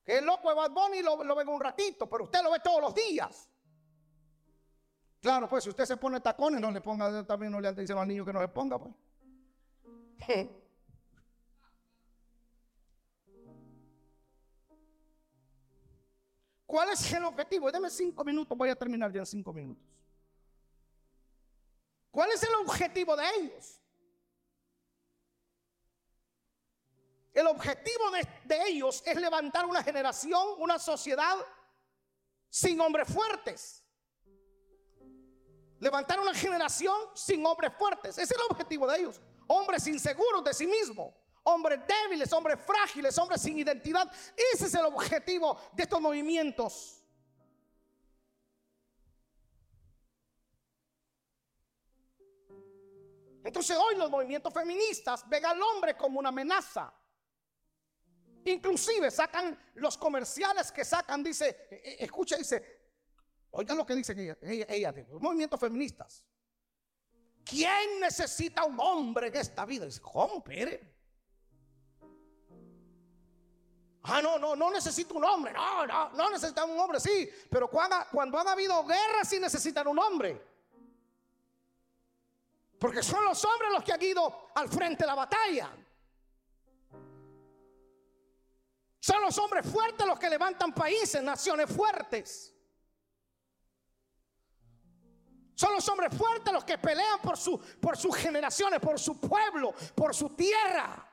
Que 0.04 0.18
el 0.18 0.24
loco 0.24 0.48
de 0.48 0.54
Bad 0.54 0.70
Bunny 0.72 1.02
lo, 1.02 1.22
lo 1.22 1.36
ve 1.36 1.44
un 1.44 1.60
ratito, 1.60 2.08
pero 2.08 2.24
usted 2.24 2.42
lo 2.42 2.50
ve 2.50 2.60
todos 2.60 2.80
los 2.80 2.94
días. 2.94 3.48
Claro, 5.20 5.48
pues 5.48 5.62
si 5.62 5.70
usted 5.70 5.84
se 5.84 5.96
pone 5.96 6.20
tacones, 6.20 6.60
no 6.60 6.70
le 6.72 6.80
ponga, 6.80 7.24
también 7.24 7.52
no 7.52 7.60
le 7.60 7.68
ande 7.68 7.82
diciendo 7.82 8.02
al 8.02 8.08
niño 8.08 8.24
que 8.24 8.32
no 8.32 8.40
le 8.40 8.48
ponga, 8.48 8.78
pues. 8.78 8.94
¿Cuál 16.72 16.88
es 16.88 17.12
el 17.12 17.22
objetivo? 17.24 17.70
Deme 17.70 17.90
cinco 17.90 18.24
minutos, 18.24 18.56
voy 18.56 18.70
a 18.70 18.74
terminar 18.74 19.12
ya 19.12 19.18
en 19.18 19.26
cinco 19.26 19.52
minutos. 19.52 19.84
¿Cuál 22.10 22.30
es 22.30 22.42
el 22.42 22.54
objetivo 22.54 23.14
de 23.14 23.24
ellos? 23.36 23.78
El 27.34 27.46
objetivo 27.48 28.10
de, 28.12 28.26
de, 28.44 28.68
ellos 28.68 29.02
es 29.04 29.16
levantar 29.16 29.66
una 29.66 29.82
generación, 29.82 30.42
una 30.60 30.78
sociedad 30.78 31.36
sin 32.48 32.80
hombres 32.80 33.06
fuertes. 33.06 33.84
Levantar 35.78 36.20
una 36.20 36.32
generación 36.32 36.96
sin 37.14 37.44
hombres 37.44 37.70
fuertes. 37.78 38.16
Ese 38.16 38.32
es 38.32 38.40
el 38.40 38.46
objetivo 38.48 38.86
de 38.86 38.98
ellos. 38.98 39.20
Hombres 39.46 39.86
inseguros 39.88 40.42
de 40.42 40.54
sí 40.54 40.66
mismos 40.66 41.12
hombres 41.44 41.80
débiles, 41.86 42.32
hombres 42.32 42.58
frágiles, 42.60 43.16
hombres 43.18 43.40
sin 43.40 43.58
identidad. 43.58 44.10
Ese 44.52 44.66
es 44.66 44.74
el 44.74 44.84
objetivo 44.84 45.58
de 45.72 45.82
estos 45.82 46.00
movimientos. 46.00 46.98
Entonces 53.44 53.76
hoy 53.76 53.96
los 53.96 54.08
movimientos 54.08 54.52
feministas 54.54 55.28
ven 55.28 55.44
al 55.44 55.60
hombre 55.60 55.96
como 55.96 56.20
una 56.20 56.28
amenaza. 56.28 56.92
Inclusive 58.44 59.10
sacan 59.10 59.58
los 59.74 59.96
comerciales 59.96 60.70
que 60.72 60.84
sacan, 60.84 61.22
dice, 61.22 61.66
e, 61.70 61.96
e, 62.00 62.04
escucha, 62.04 62.36
dice, 62.36 62.80
oigan 63.50 63.76
lo 63.76 63.86
que 63.86 63.94
dice 63.94 64.12
ella, 64.42 64.66
ella, 64.68 64.92
los 65.10 65.20
movimientos 65.20 65.58
feministas. 65.58 66.24
¿Quién 67.44 68.00
necesita 68.00 68.64
un 68.64 68.78
hombre 68.78 69.28
en 69.28 69.36
esta 69.36 69.64
vida? 69.64 69.84
Dice, 69.86 70.00
¿cómo, 70.00 70.42
Pere? 70.42 71.01
Ah, 74.04 74.20
no, 74.20 74.38
no, 74.38 74.56
no 74.56 74.70
necesito 74.70 75.14
un 75.14 75.24
hombre. 75.24 75.52
No, 75.52 75.86
no, 75.86 76.10
no 76.10 76.30
necesitan 76.30 76.68
un 76.68 76.78
hombre, 76.78 76.98
sí. 76.98 77.30
Pero 77.48 77.68
cuando, 77.68 77.96
cuando 78.10 78.38
han 78.38 78.48
habido 78.48 78.84
guerras, 78.84 79.28
sí 79.28 79.38
necesitan 79.38 79.86
un 79.86 79.98
hombre. 79.98 80.52
Porque 82.80 83.02
son 83.02 83.24
los 83.24 83.44
hombres 83.44 83.70
los 83.72 83.84
que 83.84 83.92
han 83.92 84.02
ido 84.02 84.48
al 84.56 84.68
frente 84.68 85.04
de 85.04 85.06
la 85.06 85.14
batalla. 85.14 85.70
Son 88.98 89.20
los 89.20 89.38
hombres 89.38 89.64
fuertes 89.70 90.04
los 90.04 90.18
que 90.18 90.28
levantan 90.28 90.72
países, 90.72 91.22
naciones 91.22 91.70
fuertes. 91.70 92.52
Son 95.54 95.72
los 95.74 95.88
hombres 95.88 96.16
fuertes 96.16 96.52
los 96.52 96.64
que 96.64 96.76
pelean 96.78 97.20
por, 97.20 97.36
su, 97.36 97.56
por 97.80 97.96
sus 97.96 98.16
generaciones, 98.16 98.80
por 98.80 98.98
su 98.98 99.20
pueblo, 99.20 99.72
por 99.94 100.12
su 100.12 100.30
tierra. 100.30 101.08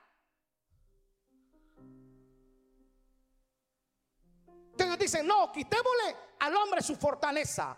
Entonces 4.79 5.11
dicen, 5.11 5.27
no, 5.27 5.51
quitémosle 5.51 6.15
al 6.39 6.55
hombre 6.55 6.81
su 6.81 6.95
fortaleza. 6.95 7.77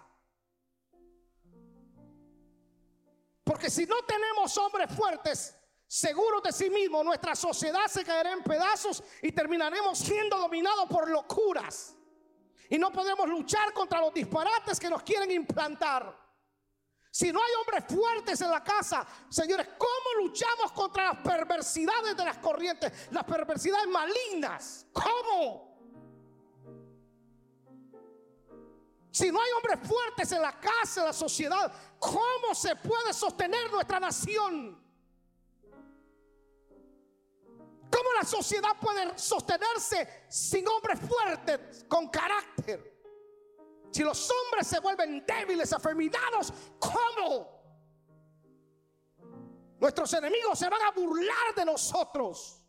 Porque 3.44 3.72
si 3.72 3.88
no 3.88 4.04
tenemos 4.04 4.56
hombres 4.60 4.94
fuertes, 4.96 5.58
seguros 5.88 6.44
de 6.44 6.52
sí 6.52 6.70
mismos, 6.70 7.04
nuestra 7.04 7.36
sociedad 7.36 7.88
se 7.88 8.06
caerá 8.06 8.34
en 8.34 8.44
pedazos 8.44 9.04
y 9.24 9.32
terminaremos 9.32 9.98
siendo 9.98 10.38
dominados 10.38 10.88
por 10.88 11.10
locuras. 11.10 11.96
Y 12.70 12.78
no 12.78 12.92
podemos 12.92 13.28
luchar 13.28 13.74
contra 13.74 14.00
los 14.00 14.14
disparates 14.14 14.80
que 14.80 14.90
nos 14.90 15.02
quieren 15.02 15.32
implantar. 15.32 16.16
Si 17.10 17.32
no 17.32 17.42
hay 17.42 17.52
hombres 17.60 17.84
fuertes 18.00 18.42
en 18.42 18.52
la 18.52 18.64
casa, 18.64 19.06
señores, 19.28 19.70
¿cómo 19.78 20.24
luchamos 20.28 20.72
contra 20.72 21.14
las 21.14 21.18
perversidades 21.18 22.16
de 22.16 22.26
las 22.26 22.38
corrientes, 22.38 23.12
las 23.12 23.24
perversidades 23.24 23.88
malignas? 23.88 24.86
¿Cómo? 24.94 25.71
Si 29.12 29.30
no 29.30 29.42
hay 29.42 29.52
hombres 29.52 29.80
fuertes 29.88 30.32
en 30.32 30.42
la 30.42 30.58
casa, 30.58 31.02
en 31.02 31.08
la 31.08 31.14
sociedad, 31.14 31.72
¿cómo 32.00 32.56
se 32.56 32.76
puede 32.78 33.14
sostener 33.14 33.70
nuestra 33.70 34.00
nación? 34.00 34.82
¿Cómo 37.92 38.14
la 38.18 38.24
sociedad 38.24 38.72
puede 38.80 39.18
sostenerse 39.18 40.26
sin 40.30 40.66
hombres 40.66 40.98
fuertes, 41.02 41.86
con 41.90 42.08
carácter? 42.08 42.90
Si 43.92 44.02
los 44.02 44.32
hombres 44.32 44.66
se 44.66 44.80
vuelven 44.80 45.26
débiles, 45.26 45.74
afeminados, 45.74 46.54
¿cómo? 46.80 47.62
Nuestros 49.78 50.14
enemigos 50.14 50.58
se 50.58 50.70
van 50.70 50.82
a 50.84 50.92
burlar 50.92 51.54
de 51.54 51.66
nosotros. 51.66 52.64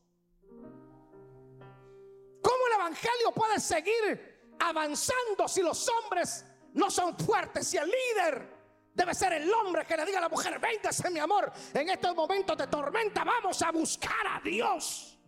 ¿Cómo 2.42 2.66
el 2.66 2.72
Evangelio 2.74 3.30
puede 3.32 3.60
seguir 3.60 4.31
avanzando 4.68 5.48
si 5.48 5.62
los 5.62 5.88
hombres 5.88 6.44
no 6.74 6.90
son 6.90 7.16
fuertes? 7.18 7.66
Si 7.66 7.76
el 7.76 7.86
líder 7.90 8.62
debe 8.94 9.14
ser 9.14 9.32
el 9.34 9.52
hombre 9.52 9.84
que 9.86 9.96
le 9.96 10.04
diga 10.04 10.18
a 10.18 10.22
la 10.22 10.28
mujer, 10.28 10.58
véngase 10.58 11.10
mi 11.10 11.18
amor, 11.18 11.52
en 11.74 11.88
estos 11.88 12.14
momentos 12.14 12.56
de 12.56 12.66
tormenta 12.66 13.24
vamos 13.24 13.60
a 13.62 13.70
buscar 13.70 14.26
a 14.26 14.40
Dios. 14.40 15.18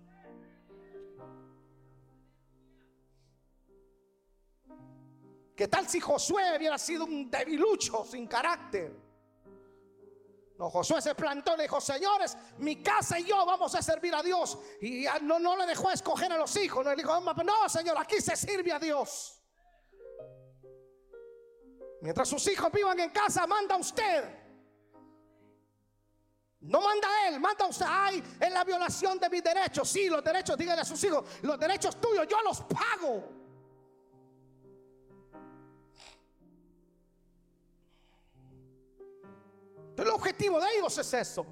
¿Qué 5.57 5.68
tal 5.68 5.89
si 5.89 6.01
Josué 6.01 6.57
hubiera 6.57 6.76
sido 6.78 7.05
un 7.05 7.30
debilucho 7.30 8.05
sin 8.05 8.26
carácter? 8.26 9.03
Josué 10.70 11.00
se 11.02 11.14
plantó 11.14 11.56
le 11.56 11.64
dijo, 11.64 11.80
señores, 11.80 12.36
mi 12.58 12.82
casa 12.82 13.18
y 13.18 13.24
yo 13.24 13.44
vamos 13.44 13.74
a 13.74 13.82
servir 13.82 14.14
a 14.14 14.22
Dios. 14.22 14.58
Y 14.80 15.06
no, 15.22 15.38
no 15.38 15.56
le 15.56 15.66
dejó 15.66 15.90
escoger 15.90 16.32
a 16.32 16.36
los 16.36 16.56
hijos. 16.56 16.84
No 16.84 16.90
le 16.90 16.96
dijo, 16.96 17.20
no, 17.20 17.68
señor, 17.68 17.96
aquí 17.98 18.20
se 18.20 18.36
sirve 18.36 18.72
a 18.72 18.78
Dios. 18.78 19.40
Mientras 22.00 22.28
sus 22.28 22.46
hijos 22.48 22.70
vivan 22.70 23.00
en 23.00 23.10
casa, 23.10 23.46
manda 23.46 23.76
usted. 23.76 24.44
No 26.60 26.80
manda 26.80 27.08
él, 27.28 27.40
manda 27.40 27.66
usted. 27.66 27.86
Ay, 27.88 28.22
es 28.40 28.52
la 28.52 28.64
violación 28.64 29.18
de 29.18 29.28
mis 29.28 29.42
derechos. 29.42 29.88
Sí, 29.88 30.08
los 30.08 30.24
derechos, 30.24 30.56
díganle 30.56 30.82
a 30.82 30.84
sus 30.84 31.02
hijos, 31.04 31.24
los 31.42 31.58
derechos 31.58 32.00
tuyos 32.00 32.26
yo 32.28 32.40
los 32.42 32.62
pago. 32.62 33.43
El 40.03 40.09
objetivo 40.09 40.61
de 40.61 40.66
ellos 40.76 40.99
es 40.99 41.14
eso. 41.14 41.47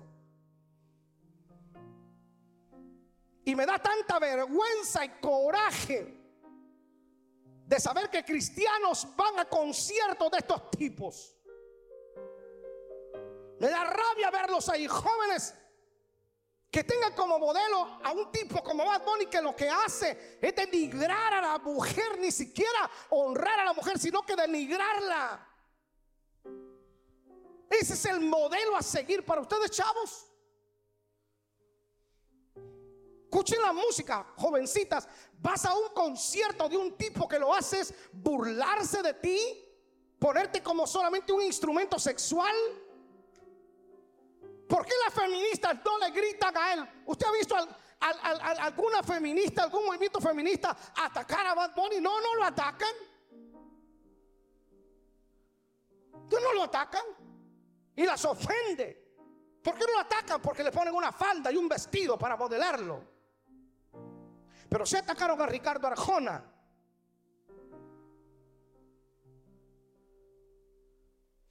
Y 3.45 3.55
me 3.55 3.67
da 3.67 3.79
tanta 3.79 4.19
vergüenza 4.19 5.05
y 5.05 5.09
coraje 5.21 6.23
de 7.67 7.81
saber 7.81 8.11
que 8.11 8.25
cristianos 8.25 9.07
van 9.17 9.39
a 9.39 9.49
conciertos 9.49 10.31
de 10.31 10.39
estos 10.39 10.71
tipos. 10.71 11.37
Me 13.59 13.69
da 13.69 13.85
rabia 13.85 14.31
verlos 14.31 14.69
ahí, 14.69 14.87
jóvenes 14.87 15.55
que 16.73 16.85
tengan 16.85 17.13
como 17.13 17.39
modelo 17.39 17.99
a 18.03 18.13
un 18.13 18.33
tipo 18.33 18.63
como 18.65 18.87
Bad 18.87 19.05
Bunny 19.05 19.27
que 19.27 19.43
lo 19.43 19.55
que 19.55 19.69
hace 19.69 20.39
es 20.41 20.57
denigrar 20.57 21.35
a 21.35 21.41
la 21.43 21.59
mujer, 21.59 22.19
ni 22.19 22.33
siquiera 22.33 22.91
honrar 23.11 23.61
a 23.61 23.65
la 23.67 23.75
mujer, 23.75 23.99
sino 23.99 24.23
que 24.23 24.35
denigrarla. 24.35 25.52
Ese 27.81 27.95
es 27.95 28.05
el 28.05 28.21
modelo 28.21 28.77
a 28.77 28.83
seguir 28.83 29.25
para 29.25 29.41
ustedes, 29.41 29.71
chavos. 29.71 30.27
Escuchen 33.25 33.63
la 33.63 33.73
música, 33.73 34.27
jovencitas. 34.37 35.09
Vas 35.39 35.65
a 35.65 35.75
un 35.75 35.89
concierto 35.95 36.69
de 36.69 36.77
un 36.77 36.99
tipo 36.99 37.27
que 37.27 37.39
lo 37.39 37.55
haces 37.55 37.95
burlarse 38.13 39.03
de 39.03 39.15
ti, 39.15 39.39
ponerte 40.19 40.63
como 40.63 40.87
solamente 40.87 41.33
un 41.33 41.41
instrumento 41.41 41.99
sexual. 41.99 42.55
¿Por 44.69 44.85
qué 44.85 44.93
las 45.07 45.15
feministas 45.15 45.79
no 45.83 45.99
le 45.99 46.11
gritan 46.11 46.55
a 46.55 46.75
él? 46.75 46.89
¿Usted 47.07 47.27
ha 47.27 47.33
visto 47.33 47.57
alguna 48.61 49.03
feminista, 49.03 49.63
algún 49.63 49.87
movimiento 49.87 50.21
feminista 50.21 50.77
atacar 50.95 51.47
a 51.47 51.55
Bad 51.55 51.75
Bunny? 51.75 52.03
No, 52.03 52.21
no 52.21 52.35
lo 52.35 52.45
atacan. 52.45 52.95
¿Tú 56.29 56.37
no 56.39 56.53
lo 56.53 56.65
atacan? 56.65 57.22
Y 57.97 58.05
las 58.05 58.25
ofende. 58.25 59.03
¿Por 59.63 59.75
qué 59.75 59.85
no 59.87 59.93
lo 59.93 60.01
atacan? 60.01 60.41
Porque 60.41 60.65
le 60.65 60.73
ponen 60.73 60.95
una 60.95 61.13
falda 61.13 61.53
y 61.53 61.57
un 61.57 61.69
vestido 61.69 62.19
para 62.19 62.37
modelarlo. 62.37 63.03
Pero 64.69 64.87
se 64.87 64.99
atacaron 64.99 65.41
a 65.41 65.47
Ricardo 65.47 65.87
Arjona. 65.87 66.45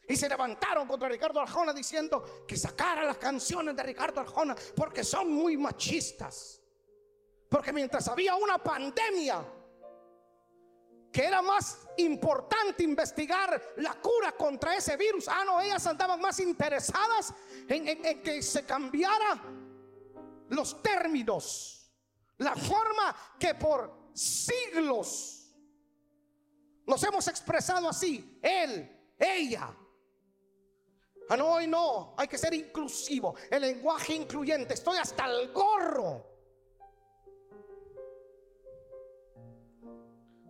Y 0.07 0.15
se 0.17 0.27
levantaron 0.27 0.87
contra 0.87 1.07
Ricardo 1.07 1.39
Arjona 1.39 1.71
diciendo 1.71 2.45
que 2.45 2.57
sacara 2.57 3.05
las 3.05 3.17
canciones 3.17 3.75
de 3.75 3.83
Ricardo 3.83 4.19
Arjona 4.19 4.55
porque 4.75 5.05
son 5.05 5.31
muy 5.31 5.55
machistas. 5.55 6.61
Porque 7.47 7.71
mientras 7.71 8.07
había 8.09 8.35
una 8.35 8.57
pandemia, 8.57 9.41
que 11.11 11.25
era 11.25 11.41
más 11.41 11.79
importante 11.97 12.83
investigar 12.83 13.61
la 13.77 13.95
cura 13.95 14.31
contra 14.31 14.75
ese 14.75 14.95
virus. 14.95 15.27
Ah, 15.27 15.43
no, 15.45 15.59
ellas 15.59 15.85
andaban 15.85 16.21
más 16.21 16.39
interesadas 16.39 17.33
en, 17.67 18.01
que 18.21 18.41
se 18.41 18.65
cambiara 18.65 19.41
los 20.49 20.81
términos, 20.81 21.91
la 22.37 22.55
forma 22.55 23.15
que 23.37 23.55
por 23.55 24.09
siglos 24.13 25.37
nos 26.85 27.03
hemos 27.03 27.27
expresado 27.27 27.89
así, 27.89 28.39
él, 28.41 29.13
ella. 29.17 29.69
Ah, 31.29 31.37
no, 31.37 31.53
hoy 31.53 31.67
no, 31.67 32.13
hay 32.17 32.27
que 32.27 32.37
ser 32.37 32.53
inclusivo, 32.53 33.35
el 33.49 33.61
lenguaje 33.61 34.13
incluyente, 34.13 34.73
estoy 34.73 34.97
hasta 34.97 35.25
el 35.25 35.51
gorro 35.53 36.30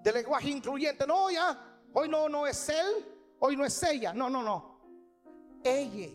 de 0.02 0.12
lenguaje 0.12 0.50
incluyente. 0.50 1.06
No, 1.06 1.30
ya, 1.30 1.80
hoy 1.94 2.10
no, 2.10 2.28
no 2.28 2.48
es 2.48 2.70
él, 2.70 3.06
hoy 3.40 3.56
no 3.56 3.66
es 3.66 3.84
ella. 3.84 4.14
No, 4.14 4.30
no, 4.30 4.42
no. 4.44 4.82
Ella. 5.64 6.10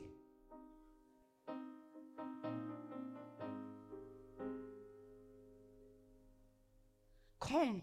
¿Cómo? 7.39 7.81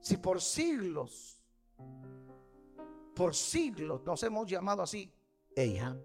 Si 0.00 0.16
por 0.16 0.40
siglos, 0.40 1.40
por 3.14 3.34
siglos 3.34 4.02
nos 4.04 4.22
hemos 4.22 4.46
llamado 4.48 4.82
así, 4.82 5.12
ella, 5.54 5.96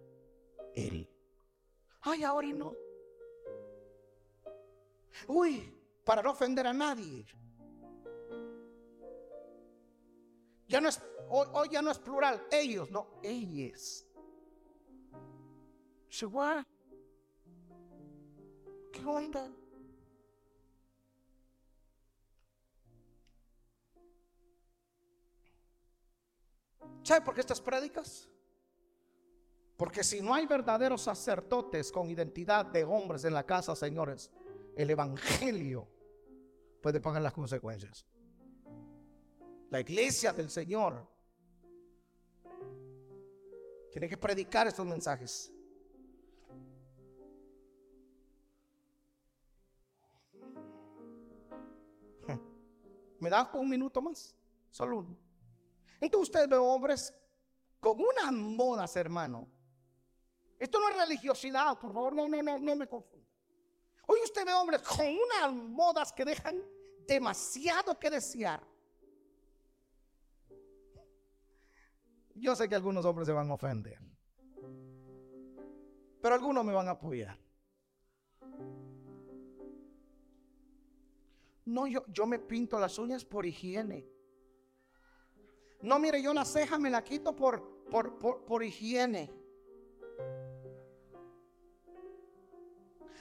él. 0.74 1.10
Ay, 2.02 2.24
ahora 2.24 2.48
no. 2.48 2.74
Uy, 5.28 5.72
para 6.04 6.22
no 6.22 6.32
ofender 6.32 6.66
a 6.66 6.74
nadie. 6.74 7.26
Ya 10.72 10.80
no 10.80 10.88
es, 10.88 11.02
hoy, 11.28 11.68
ya 11.70 11.82
no 11.82 11.92
es 11.92 12.00
plural, 12.00 12.48
ellos, 12.50 12.90
no, 12.92 13.20
ellas. 13.22 14.06
¿Qué 18.90 19.06
onda? 19.06 19.52
¿Sabe 27.04 27.26
por 27.26 27.34
qué 27.36 27.42
estas 27.42 27.60
prédicas? 27.60 28.30
Porque 29.76 30.06
si 30.06 30.22
no 30.22 30.34
hay 30.34 30.46
verdaderos 30.46 31.02
sacerdotes 31.02 31.92
con 31.92 32.10
identidad 32.10 32.66
de 32.68 32.86
hombres 32.86 33.26
en 33.26 33.34
la 33.34 33.46
casa, 33.46 33.76
señores, 33.76 34.32
el 34.78 34.90
evangelio 34.90 35.86
puede 36.82 37.02
pagar 37.02 37.22
las 37.22 37.34
consecuencias 37.34 38.06
la 39.72 39.80
iglesia 39.80 40.32
del 40.34 40.52
Señor, 40.52 41.08
tiene 43.90 44.08
que 44.10 44.18
predicar 44.18 44.68
estos 44.68 44.86
mensajes. 44.86 45.50
¿Me 53.20 53.30
da 53.30 53.50
un 53.54 53.70
minuto 53.70 54.02
más? 54.02 54.36
Solo 54.70 54.98
uno. 55.00 55.18
Entonces 56.02 56.30
usted 56.30 56.50
ve 56.50 56.58
hombres 56.58 57.14
con 57.80 57.98
unas 57.98 58.34
modas, 58.34 58.94
hermano. 58.98 59.48
Esto 60.60 60.82
no 60.82 60.90
es 60.90 60.98
religiosidad, 60.98 61.80
por 61.80 61.94
favor, 61.94 62.14
no, 62.14 62.28
no, 62.28 62.44
no, 62.44 62.60
no 62.60 62.76
me 62.76 62.88
confunda. 62.88 63.26
Hoy 64.06 64.20
usted 64.26 64.46
ve 64.46 64.54
hombres 64.54 64.82
con 64.82 65.08
unas 65.08 65.54
modas 65.54 66.12
que 66.12 66.26
dejan 66.26 66.62
demasiado 67.08 67.98
que 67.98 68.10
desear. 68.10 68.71
Yo 72.42 72.56
sé 72.56 72.68
que 72.68 72.74
algunos 72.74 73.06
hombres 73.06 73.28
se 73.28 73.34
van 73.34 73.52
a 73.52 73.54
ofender. 73.54 74.00
Pero 76.20 76.36
algunos 76.36 76.66
me 76.66 76.74
van 76.74 76.88
a 76.88 76.92
apoyar. 76.92 77.38
No, 81.66 81.86
yo, 81.86 82.04
yo 82.08 82.26
me 82.26 82.40
pinto 82.40 82.80
las 82.80 82.98
uñas 82.98 83.24
por 83.24 83.46
higiene. 83.46 84.08
No, 85.84 86.00
mire, 86.00 86.22
yo 86.22 86.34
la 86.34 86.44
ceja 86.44 86.80
me 86.80 86.90
la 86.90 87.04
quito 87.04 87.36
por, 87.36 87.86
por, 87.92 88.18
por, 88.18 88.44
por 88.44 88.64
higiene. 88.64 89.32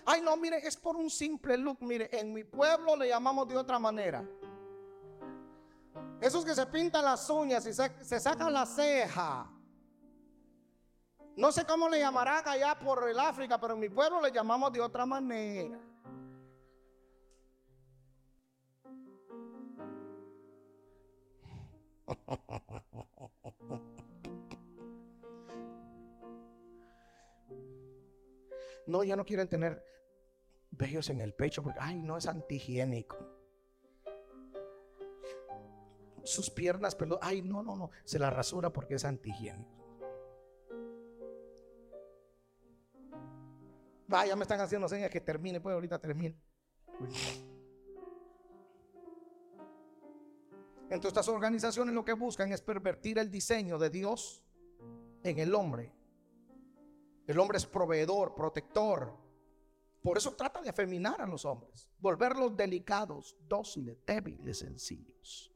Ay, 0.07 0.23
no, 0.23 0.35
mire, 0.39 0.67
es 0.67 0.79
por 0.79 0.97
un 0.97 1.11
simple 1.11 1.59
look. 1.59 1.83
Mire, 1.83 2.09
en 2.19 2.33
mi 2.33 2.45
pueblo 2.45 2.97
le 2.97 3.09
llamamos 3.09 3.47
de 3.49 3.57
otra 3.59 3.79
manera. 3.79 4.27
Esos 6.21 6.45
que 6.45 6.55
se 6.55 6.67
pintan 6.67 7.05
las 7.05 7.31
uñas 7.31 7.67
y 7.67 7.73
se, 7.73 8.21
sacan 8.21 8.53
la 8.53 8.67
ceja. 8.67 9.51
No 11.37 11.51
sé 11.51 11.65
cómo 11.65 11.89
le 11.89 11.99
llamarán 11.99 12.47
allá 12.47 12.79
por 12.79 13.09
el 13.09 13.19
África, 13.19 13.59
pero 13.59 13.73
en 13.73 13.81
mi 13.81 13.89
pueblo 13.89 14.21
le 14.21 14.31
llamamos 14.31 14.71
de 14.73 14.81
otra 14.81 15.07
manera. 15.07 15.79
No, 28.87 29.05
ya 29.05 29.15
no 29.15 29.25
quieren 29.25 29.49
tener 29.49 29.85
vellos 30.73 31.11
en 31.11 31.21
el 31.21 31.33
pecho 31.33 31.63
porque, 31.63 31.79
ay, 31.81 32.03
no 32.03 32.17
es 32.17 32.27
antihigiénico 32.27 33.40
sus 36.25 36.51
piernas 36.51 36.95
pero 36.95 37.19
Ay, 37.23 37.43
no, 37.43 37.63
no, 37.63 37.77
no. 37.77 37.91
Se 38.05 38.19
la 38.19 38.31
rasura 38.31 38.73
porque 38.73 38.95
es 38.95 39.05
antihigiénico. 39.05 39.81
Vaya, 44.09 44.35
me 44.35 44.43
están 44.43 44.61
haciendo 44.61 44.89
señas 44.89 45.09
que 45.11 45.21
termine, 45.21 45.61
pues 45.61 45.73
ahorita 45.73 46.01
termine. 46.01 46.37
Entonces 50.91 51.11
estas 51.11 51.29
organizaciones 51.29 51.95
lo 51.95 52.05
que 52.05 52.15
buscan 52.15 52.53
es 52.53 52.61
pervertir 52.61 53.19
el 53.19 53.31
diseño 53.31 53.79
de 53.79 53.91
Dios 53.91 54.43
en 55.23 55.39
el 55.39 55.55
hombre. 55.55 55.93
El 57.29 57.39
hombre 57.39 57.59
es 57.59 57.67
proveedor, 57.67 58.35
protector. 58.35 59.17
Por 60.03 60.19
eso 60.19 60.35
trata 60.35 60.61
de 60.61 60.71
afeminar 60.71 61.21
a 61.21 61.27
los 61.27 61.45
hombres, 61.45 61.89
volverlos 62.01 62.57
delicados, 62.57 63.37
dóciles, 63.47 64.05
débiles, 64.05 64.59
sencillos. 64.59 65.53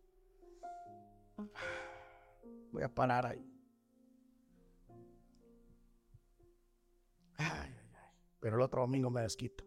Voy 2.73 2.83
a 2.83 2.89
parar 2.89 3.27
ahí. 3.27 3.51
Pero 8.41 8.57
el 8.57 8.63
otro 8.63 8.83
domingo 8.83 9.11
me 9.11 9.23
desquito. 9.23 9.64